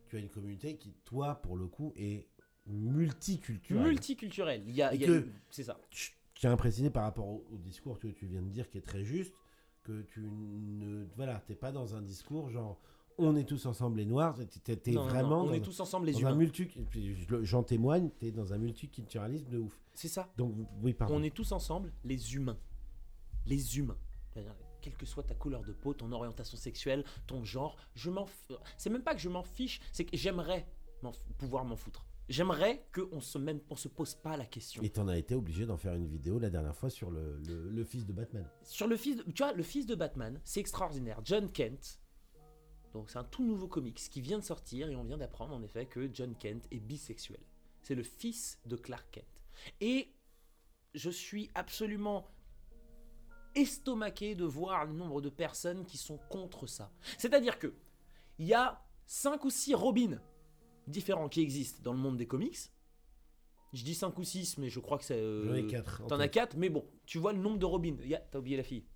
[0.08, 2.26] tu as une communauté qui, toi, pour le coup, est
[2.66, 3.84] multiculturelle.
[3.84, 4.62] multiculturel.
[4.66, 5.78] Il y a, a- c'est ça.
[5.90, 6.08] Je
[6.38, 8.82] tiens à préciser par rapport au, au discours que tu viens de dire qui est
[8.82, 9.34] très juste
[9.82, 12.78] que tu ne voilà t'es pas dans un discours genre
[13.20, 15.80] on est tous ensemble les noirs t'es t'es Non, non, vraiment on dans, est tous
[15.80, 16.34] ensemble les humains.
[16.34, 16.68] multi
[17.42, 20.32] j'en témoigne t'es dans un multiculturalisme de ouf C'est ça.
[20.36, 22.58] donc oui pardon On est tous ensemble les humains.
[23.46, 23.96] Les humains.
[24.80, 28.24] Quelle que soit ta couleur de peau, ton orientation sexuelle, ton genre, je m'en.
[28.26, 30.66] f- C'est même pas que je m'en fiche, c'est que j'aimerais
[31.38, 32.06] pouvoir m'en foutre.
[32.28, 34.82] J'aimerais qu'on se même, on se pose pas la question.
[34.82, 37.70] et t'en as été obligé d'en faire une vidéo la dernière fois sur le, le-
[37.70, 40.60] le fils de Batman Sur le fils, de- tu vois, le fils de Batman, c'est
[40.60, 41.20] extraordinaire.
[41.24, 41.98] John Kent.
[42.92, 45.62] Donc c'est un tout nouveau comics qui vient de sortir et on vient d'apprendre en
[45.62, 47.40] effet que John Kent est bisexuel.
[47.82, 49.42] C'est le fils de Clark Kent.
[49.80, 50.12] Et
[50.94, 52.26] je suis absolument
[53.54, 56.90] estomaqué de voir le nombre de personnes qui sont contre ça.
[57.16, 57.72] C'est-à-dire que
[58.38, 60.20] il y a 5 ou 6 Robins
[60.88, 62.56] différents qui existent dans le monde des comics.
[63.74, 65.18] Je dis 5 ou 6, mais je crois que c'est...
[65.18, 65.68] euh,
[66.08, 66.32] T'en as tête.
[66.32, 67.96] 4, mais bon, tu vois le nombre de Robins.
[68.02, 68.86] Il y a- T'as oublié la fille.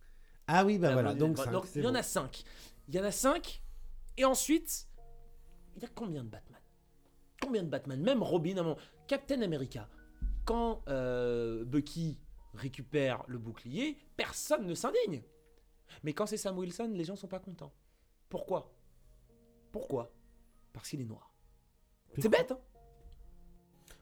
[0.47, 1.97] ah oui bah Ah, voilà donc, bah, donc, il y en bon.
[1.99, 2.43] a 5.
[2.88, 3.62] Il y en a 5.
[4.16, 4.88] Et ensuite,
[5.76, 6.61] il y a combien de Batman?
[7.43, 8.01] Combien de Batman?
[8.01, 8.78] Même Robin, à un moment.
[9.07, 9.88] Captain America.
[10.47, 12.18] Quand euh, Bucky
[12.55, 15.22] récupère le bouclier, personne ne s'indigne.
[16.03, 17.72] Mais quand c'est Sam Wilson, les gens sont pas contents.
[18.30, 18.72] Pourquoi?
[19.70, 20.12] Pourquoi?
[20.72, 21.32] Parce qu'il est noir.
[22.19, 22.61] C'est bête, hein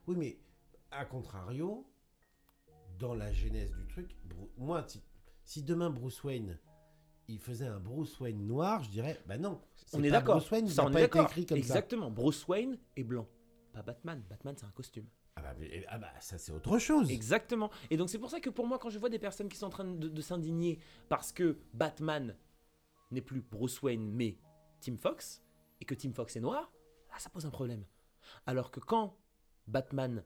[0.07, 0.39] Oui, mais
[0.91, 1.87] à contrario,
[2.99, 5.03] dans la genèse du truc, Bru- moi, si,
[5.45, 6.59] si demain Bruce Wayne,
[7.29, 9.61] il faisait un Bruce Wayne noir, je dirais, bah non.
[9.77, 10.37] c'est On est pas d'accord.
[10.37, 11.31] Bruce Wayne, il Ça, n'a on pas est été d'accord.
[11.31, 12.11] écrit comme Exactement.
[12.11, 13.29] Bruce Wayne est blanc.
[13.73, 14.23] Pas Batman.
[14.29, 15.05] Batman, c'est un costume.
[15.07, 15.11] ça.
[15.37, 17.09] Ah bah, mais- ah bah, ça c'est autre chose.
[17.11, 17.71] Exactement.
[17.89, 19.67] Et donc c'est pour ça que pour moi, quand je vois des personnes qui sont
[19.67, 22.37] en train de, de s'indigner parce que Batman
[23.13, 24.37] n'est plus Bruce Wayne mais
[24.81, 25.41] Tim Fox,
[25.81, 26.73] et que Tim Fox est noir,
[27.11, 27.85] là ça pose un problème.
[28.47, 29.17] Alors que quand
[29.67, 30.25] Batman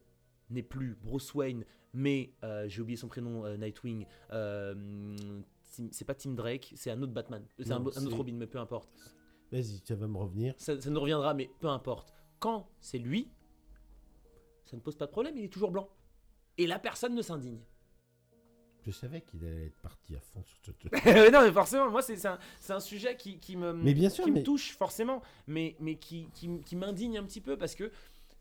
[0.50, 1.64] n'est plus Bruce Wayne
[1.94, 5.16] mais, euh, j'ai oublié son prénom, euh, Nightwing, euh,
[5.62, 8.90] c'est pas Tim Drake, c'est un autre Batman, c'est un, autre Robin, mais peu importe.
[9.52, 10.54] Vas-y, ça va me revenir.
[10.58, 12.12] Ça, ça nous reviendra, mais peu importe.
[12.40, 13.30] Quand c'est lui,
[14.64, 15.88] ça ne pose pas de problème, il est toujours blanc.
[16.58, 17.60] Et la personne ne s'indigne.
[18.86, 20.92] Je savais qu'il allait être parti à fond sur ce truc.
[21.32, 24.30] non, mais forcément, moi, c'est un, un sujet qui, qui me, Mais bien sûr, qui
[24.32, 27.90] mais- me touche, forcément, mais, mais qui, qui, m'indigne un petit peu parce que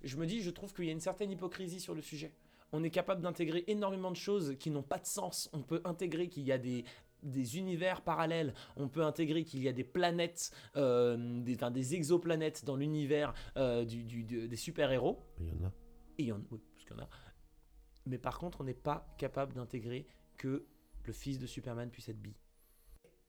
[0.04, 2.34] je me dis, je trouve qu'il y a une certaine hypocrisie sur le sujet.
[2.74, 5.50] On est capable d'intégrer énormément de choses qui n'ont pas de sens.
[5.54, 6.84] On peut intégrer qu'il y a des,
[7.22, 11.96] des univers parallèles, on peut intégrer qu'il y a des planètes, euh, des, enfin, des
[11.96, 15.20] exoplanètes dans l'univers euh, du, du- du- des super-héros.
[15.40, 15.72] Il y en a.
[16.18, 17.08] Et il y en, oui, parce qu'il y en a.
[18.08, 20.06] Mais par contre, on n'est pas capable d'intégrer
[20.44, 20.68] que
[21.06, 22.36] le fils de Superman puisse être bi.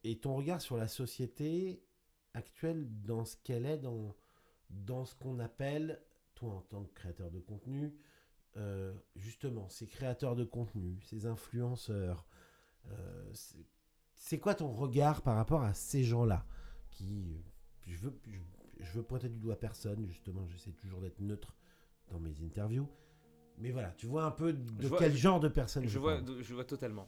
[0.03, 1.81] Et ton regard sur la société
[2.35, 4.17] actuelle, dans ce qu'elle est, dans,
[4.69, 6.03] dans ce qu'on appelle,
[6.35, 7.95] toi en tant que créateur de contenu,
[8.57, 12.27] euh, justement, ces créateurs de contenu, ces influenceurs,
[12.87, 13.33] euh,
[14.17, 16.45] c'est- quoi ton regard par rapport à ces gens-là
[16.91, 17.39] qui, euh,
[17.87, 18.21] je veux,
[18.81, 21.55] je veux pointer du doigt personne, justement, j'essaie toujours d'être neutre
[22.09, 22.89] dans mes interviews.
[23.59, 26.17] Mais voilà, tu vois un peu de Je vois- quel genre de personne Je vois,
[26.21, 26.43] parle.
[26.43, 27.07] je vois totalement.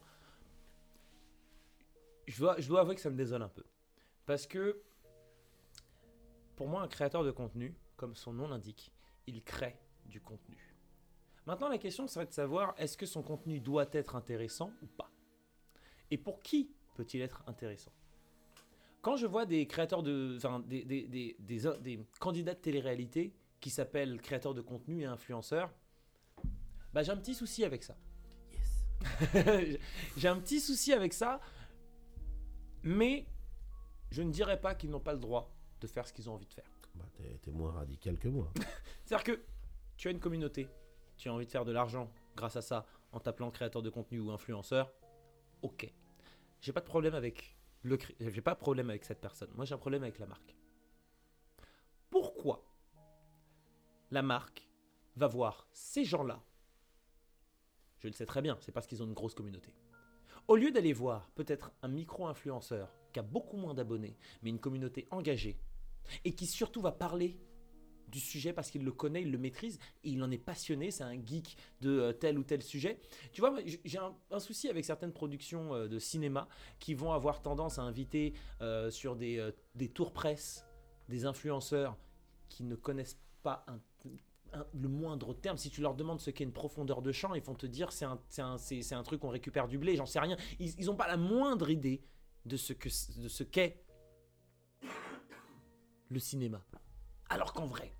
[2.27, 3.65] Je dois, je dois avouer que ça me désole un peu.
[4.27, 4.81] Parce que,
[6.57, 8.93] pour moi, un créateur de contenu, comme son nom l'indique,
[9.27, 9.77] il crée
[10.07, 10.57] du contenu.
[11.47, 15.11] Maintenant, la question serait de savoir est-ce que son contenu doit être intéressant ou pas?
[16.11, 17.93] Et pour qui peut-il être intéressant?
[19.03, 20.35] Quand je vois des créateurs de.
[20.37, 25.73] Enfin, des, des, des, des candidats de télé-réalité qui s'appellent créateurs de contenu et influenceurs,
[26.93, 27.97] bah, j'ai un petit souci avec ça.
[28.53, 29.78] Yes.
[30.16, 31.41] J'ai un petit souci avec ça,
[32.82, 33.26] mais
[34.11, 36.47] je ne dirais pas qu'ils n'ont pas le droit de faire ce qu'ils ont envie
[36.47, 36.70] de faire.
[36.95, 38.51] Bah, t'es, t'es moins radical que moi.
[39.05, 39.43] C'est-à-dire que
[39.97, 40.68] tu as une communauté,
[41.16, 44.20] tu as envie de faire de l'argent grâce à ça en t'appelant créateur de contenu
[44.20, 44.93] ou influenceur,
[45.62, 45.93] ok.
[46.61, 49.51] J'ai pas de problème avec le j'ai pas de problème avec cette personne.
[49.55, 50.57] Moi j'ai un problème avec la marque.
[52.11, 52.64] Pourquoi
[54.11, 54.68] la marque
[55.16, 56.43] va voir ces gens-là
[58.07, 59.75] Je le sais très bien, c'est parce qu'ils ont une grosse communauté.
[60.47, 65.09] Au lieu d'aller voir peut-être un micro-influenceur qui a beaucoup moins d'abonnés, mais une communauté
[65.11, 65.59] engagée,
[66.25, 67.37] et qui surtout va parler
[68.07, 71.03] du sujet parce qu'il le connaît, il le maîtrise, et il en est passionné, c'est
[71.03, 73.01] un geek de euh, tel ou tel sujet.
[73.33, 73.53] Tu vois,
[73.85, 76.47] j'ai un, souci avec certaines productions euh, de cinéma
[76.79, 80.65] qui vont avoir tendance à inviter euh, sur des, des tours presse
[81.09, 81.97] des influenceurs
[82.49, 83.81] qui ne connaissent pas un-
[84.73, 85.59] le moindre terme.
[85.59, 88.05] Si tu leur demandes ce qu'est une profondeur de champ, ils vont te dire c'est
[88.05, 88.57] un, un,
[88.91, 90.37] un truc on récupère du blé, j'en sais rien.
[90.59, 92.03] Ils n'ont pas la moindre idée
[92.45, 92.89] de ce que
[93.21, 93.85] de ce qu'est
[96.09, 96.65] le cinéma.
[97.29, 97.93] Alors qu'en vrai,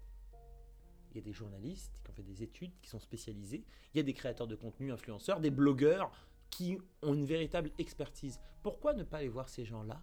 [1.11, 4.01] il y a des journalistes qui ont fait des études, qui sont spécialisés, il y
[4.01, 6.11] a des créateurs de contenu, influenceurs, des blogueurs
[6.51, 8.41] qui ont une véritable expertise.
[8.63, 10.03] Pourquoi ne pas aller voir ces gens-là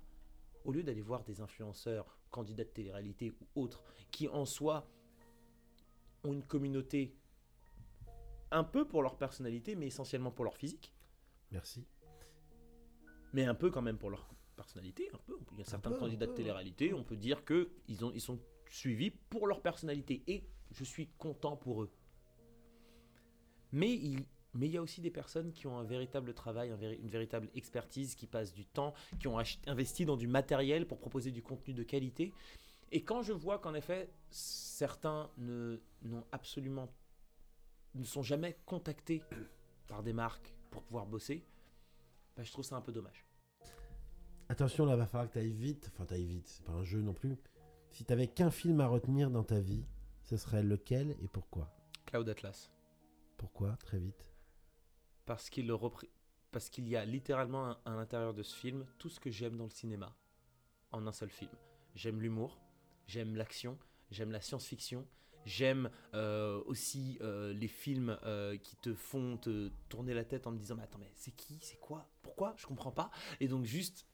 [0.65, 4.87] au lieu d'aller voir des influenceurs, candidats de télé-réalité ou autres, qui en soi
[6.23, 7.15] ont une communauté
[8.51, 10.93] un peu pour leur personnalité, mais essentiellement pour leur physique,
[11.51, 11.85] Merci.
[13.33, 15.37] mais un peu quand même pour leur personnalité, un peu.
[15.53, 16.37] Il y a certains peu, candidats peu, de ouais.
[16.37, 20.83] télé-réalité, on peut dire que ils, ont, ils sont suivis pour leur personnalité, et je
[20.83, 21.91] suis content pour eux.
[23.71, 26.77] Mais il, mais il y a aussi des personnes qui ont un véritable travail, un
[26.77, 30.99] véri- une véritable expertise, qui passent du temps, qui ont investi dans du matériel pour
[30.99, 32.31] proposer du contenu de qualité.
[32.95, 36.93] Et quand je vois qu'en effet, certains ne, n'ont absolument,
[37.95, 39.23] ne sont jamais contactés
[39.87, 41.43] par des marques pour pouvoir bosser,
[42.37, 43.25] bah, je trouve ça un peu dommage.
[44.47, 45.89] Attention, là, va falloir que tu ailles vite.
[45.91, 47.35] Enfin, tu ailles vite, c'est pas un jeu non plus.
[47.89, 49.85] Si t'avais qu'un film à retenir dans ta vie,
[50.21, 51.73] ce serait lequel et pourquoi?
[52.05, 52.71] Cloud Atlas.
[53.37, 53.75] Pourquoi?
[53.77, 54.27] Très vite.
[55.25, 56.11] Parce qu'il le repré-
[56.51, 59.63] parce qu'il y a littéralement à l'intérieur de ce film tout ce que j'aime dans
[59.63, 60.15] le cinéma
[60.91, 61.51] en un seul film.
[61.95, 62.59] J'aime l'humour,
[63.07, 63.77] j'aime l'action,
[64.11, 65.05] j'aime la science-fiction,
[65.45, 70.51] j'aime euh, aussi euh, les films euh, qui te font te tourner la tête en
[70.51, 73.11] te disant mais attends mais c'est qui, c'est quoi, pourquoi, je comprends pas.
[73.39, 74.07] Et donc juste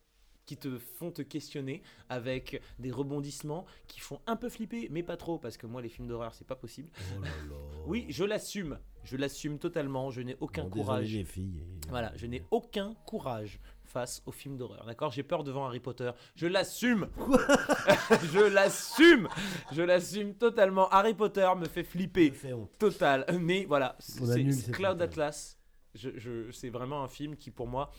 [0.46, 5.16] qui te font te questionner avec des rebondissements qui font un peu flipper mais pas
[5.16, 6.90] trop parce que moi les films d'horreur c'est pas possible.
[7.16, 7.69] Oh là là.
[7.90, 11.14] Oui, je l'assume, je l'assume totalement, je n'ai aucun Bon, désolé, courage.
[11.14, 11.60] les filles.
[11.60, 14.86] et- Voilà, je n'ai aucun courage face aux films d'horreur.
[14.86, 15.12] D'accord?
[15.12, 16.12] J'ai peur devant Harry Potter.
[16.36, 17.08] Je l'assume
[18.34, 19.28] Je l'assume
[19.72, 20.88] Je l'assume totalement.
[20.90, 22.30] Harry Potter me fait flipper.
[22.30, 22.70] me fait honte.
[22.78, 23.26] Total.
[23.40, 25.02] Mais voilà, c'est Cloud.
[25.02, 25.58] Atlas.
[25.96, 27.92] Je, je- c'est vraiment un film qui, pour moi,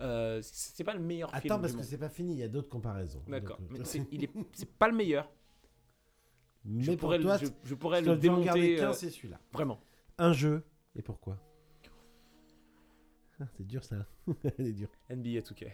[0.00, 1.50] euh, c'est pas le meilleur film.
[1.52, 3.22] Attends, parce du que c'est pas fini, il y a d'autres comparaisons.
[3.26, 3.58] D'accord.
[3.74, 3.82] Euh,
[4.52, 5.30] c'est pas le meilleur.
[6.64, 8.80] Mais Je pour pourrais, le- toi, je, je pourrais le démonter.
[8.80, 9.40] euh, c'est celui-là.
[9.52, 9.80] vraiment.
[10.18, 11.38] Un jeu, et pourquoi?
[13.40, 14.06] Ah, C'est dur ça.
[14.56, 14.88] c'est dur.
[15.10, 15.72] NBA 2K.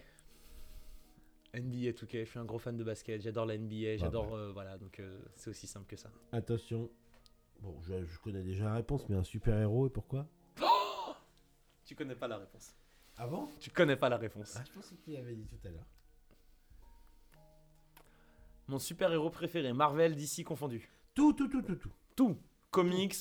[1.54, 4.34] NBA 2K, je suis un gros fan de basket, j'adore la NBA, j'adore.
[4.34, 6.10] euh, voilà, donc euh, c'est aussi simple que ça.
[6.32, 6.90] Attention.
[7.60, 10.26] Bon, je, je connais déjà la réponse, mais un super-héros, et pourquoi?
[11.84, 12.74] Tu connais pas la réponse.
[13.16, 13.48] Ah bon?
[13.60, 14.54] Tu connais pas la réponse.
[14.56, 15.86] Ah, je pensais qu'il avait dit tout à l'heure.
[18.68, 20.88] Mon super-héros préféré, Marvel, DC confondu.
[21.14, 21.92] Tout, tout, tout, tout, tout.
[22.14, 22.36] Tout.
[22.70, 23.14] Comics.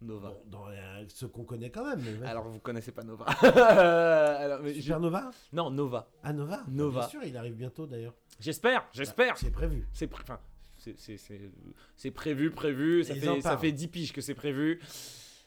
[0.00, 0.30] Nova.
[0.30, 2.00] Bon, dans euh, ceux qu'on connaît quand même.
[2.20, 2.26] Mais.
[2.26, 3.24] Alors vous connaissez pas Nova.
[3.42, 6.08] Alors, mais je- Supernova Non, Nova.
[6.22, 7.00] Ah, Nova Nova.
[7.00, 8.14] Bien sûr, il arrive bientôt d'ailleurs.
[8.38, 9.36] J'espère, j'espère.
[9.36, 9.86] C'est prévu.
[9.92, 10.38] C'est pré- enfin,
[10.76, 11.50] c'est- c'est- c'est-
[11.96, 13.02] c'est prévu, prévu.
[13.02, 13.60] Ça Ils en fait, ça parlent.
[13.60, 14.80] fait 10 piges que c'est prévu.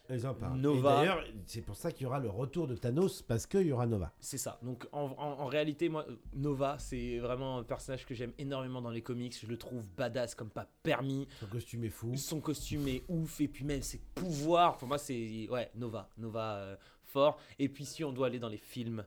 [0.09, 0.59] Ils en parlent.
[0.59, 0.95] Nova.
[0.97, 3.85] D'ailleurs, c'est pour ça qu'il y aura le retour de Thanos, parce qu'il y aura
[3.87, 4.11] Nova.
[4.19, 4.59] C'est ça.
[4.61, 8.89] Donc en, en- en réalité, moi, Nova, c'est vraiment un personnage que j'aime énormément dans
[8.89, 9.37] les comics.
[9.39, 11.27] Je le trouve badass comme pas permis.
[11.39, 12.15] Son costume est fou.
[12.17, 14.77] Son costume est ouf et puis même ses pouvoirs.
[14.77, 16.75] Pour moi, c'est ouais Nova, Nova euh,
[17.05, 17.37] fort.
[17.57, 19.05] Et puis si on doit aller dans les films,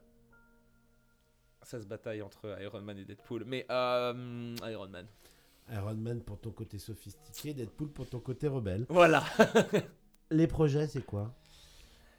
[1.63, 3.45] ça se bataille entre Iron Man et Deadpool.
[3.47, 5.07] Mais euh, Iron Man.
[5.71, 8.87] Iron Man pour ton côté sophistiqué, Deadpool pour ton côté rebelle.
[8.89, 9.23] Voilà.
[10.35, 11.33] Les projets, c'est quoi?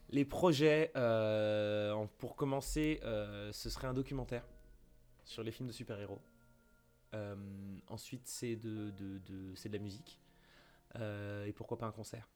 [0.09, 4.45] Les projets, euh, pour commencer, euh, ce serait un documentaire
[5.26, 6.22] sur les films de super-héros.
[7.13, 7.36] Euh,
[7.89, 10.20] ensuite, c'est de, de, de- c'est de la musique.
[11.45, 12.30] Et pourquoi pas un concert?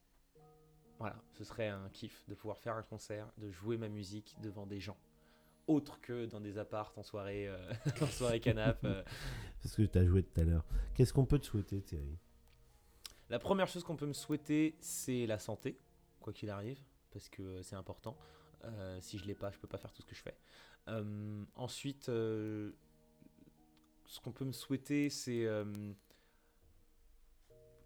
[0.97, 4.65] Voilà, ce serait un kiff de pouvoir faire un concert, de jouer ma musique devant
[4.65, 4.97] des gens.
[5.67, 7.71] Autres que dans des apparts en soirée, euh,
[8.01, 8.83] en soirée canap.
[8.83, 9.01] euh.
[9.61, 10.65] C'est ce que tu as joué tout à l'heure.
[10.95, 12.17] Qu'est-ce qu'on peut te souhaiter, Thierry?
[13.29, 15.79] La première chose qu'on peut me souhaiter, c'est la santé,
[16.19, 16.79] quoi qu'il arrive,
[17.11, 18.17] parce que c'est important.
[18.63, 20.35] Euh, si je l'ai pas, je peux pas faire tout ce que je fais.
[20.87, 22.71] Euh, ensuite, euh,
[24.09, 25.93] ce qu'on peut me souhaiter, c'est euh,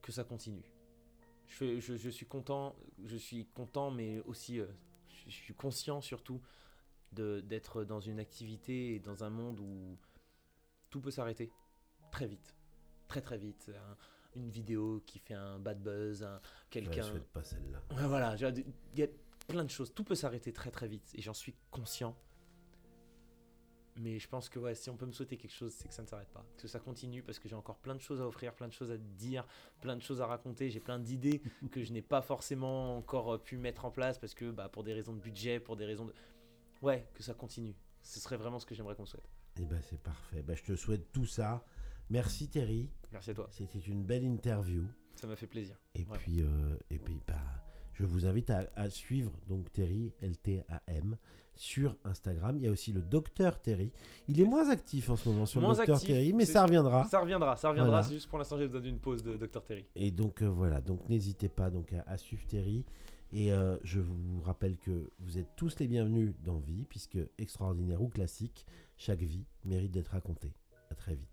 [0.02, 0.64] que ça continue.
[1.48, 2.76] Je, suis content,
[3.92, 4.66] mais aussi euh,
[5.28, 6.42] je, suis conscient surtout
[7.12, 9.98] d'être dans une activité et dans un monde où
[10.90, 11.52] tout peut s'arrêter
[12.12, 12.56] très vite,
[13.08, 13.70] très très vite.
[14.36, 17.04] Une vidéo qui fait un bad buzz, un- Je quelqu'un.
[17.04, 17.82] souhaite pas celle-là.
[17.96, 19.08] Ouais, Voilà, il y a
[19.48, 19.94] plein de choses.
[19.94, 22.16] Tout peut s'arrêter très très vite et j'en suis conscient.
[23.98, 26.02] Mais je pense que ouais, si on peut me souhaiter quelque chose, c'est que ça
[26.02, 28.56] ne s'arrête pas, que ça continue, parce que j'ai encore plein de choses à offrir,
[28.56, 29.46] plein de choses à dire,
[29.82, 30.72] plein de choses à raconter.
[30.72, 34.50] J'ai plein d'idées que je n'ai pas forcément encore pu mettre en place parce que
[34.50, 36.14] bah, pour des raisons de budget, pour des raisons de
[36.82, 37.76] ouais, que ça continue.
[38.02, 39.30] Ce serait vraiment ce que j'aimerais qu'on souhaite.
[39.60, 40.42] Eh ben c'est parfait.
[40.42, 41.64] Ben, je te souhaite tout ça.
[42.10, 42.90] Merci Terry.
[43.12, 43.48] Merci à toi.
[43.52, 44.84] C'était une belle interview.
[45.16, 45.76] Ça m'a fait plaisir.
[45.96, 47.36] Et puis, euh, et puis bah,
[47.94, 51.18] je vous invite à, suivre donc Terry LTAM
[51.56, 52.58] sur Instagram.
[52.58, 53.92] Il y a aussi le docteur Terry.
[54.28, 57.06] Il est moins actif en ce moment sur le docteur Terry, mais ça reviendra.
[57.06, 58.04] Ça reviendra, ça reviendra.
[58.04, 59.86] C'est juste pour l'instant j'ai besoin d'une pause de docteur Terry.
[59.96, 62.84] Et donc euh, voilà, donc n'hésitez pas donc à, suivre Terry.
[63.32, 68.00] Et euh, je vous rappelle que vous êtes tous les bienvenus dans Vie, puisque extraordinaire
[68.02, 70.54] ou classique, chaque vie mérite d'être racontée.
[70.92, 71.33] À très vite.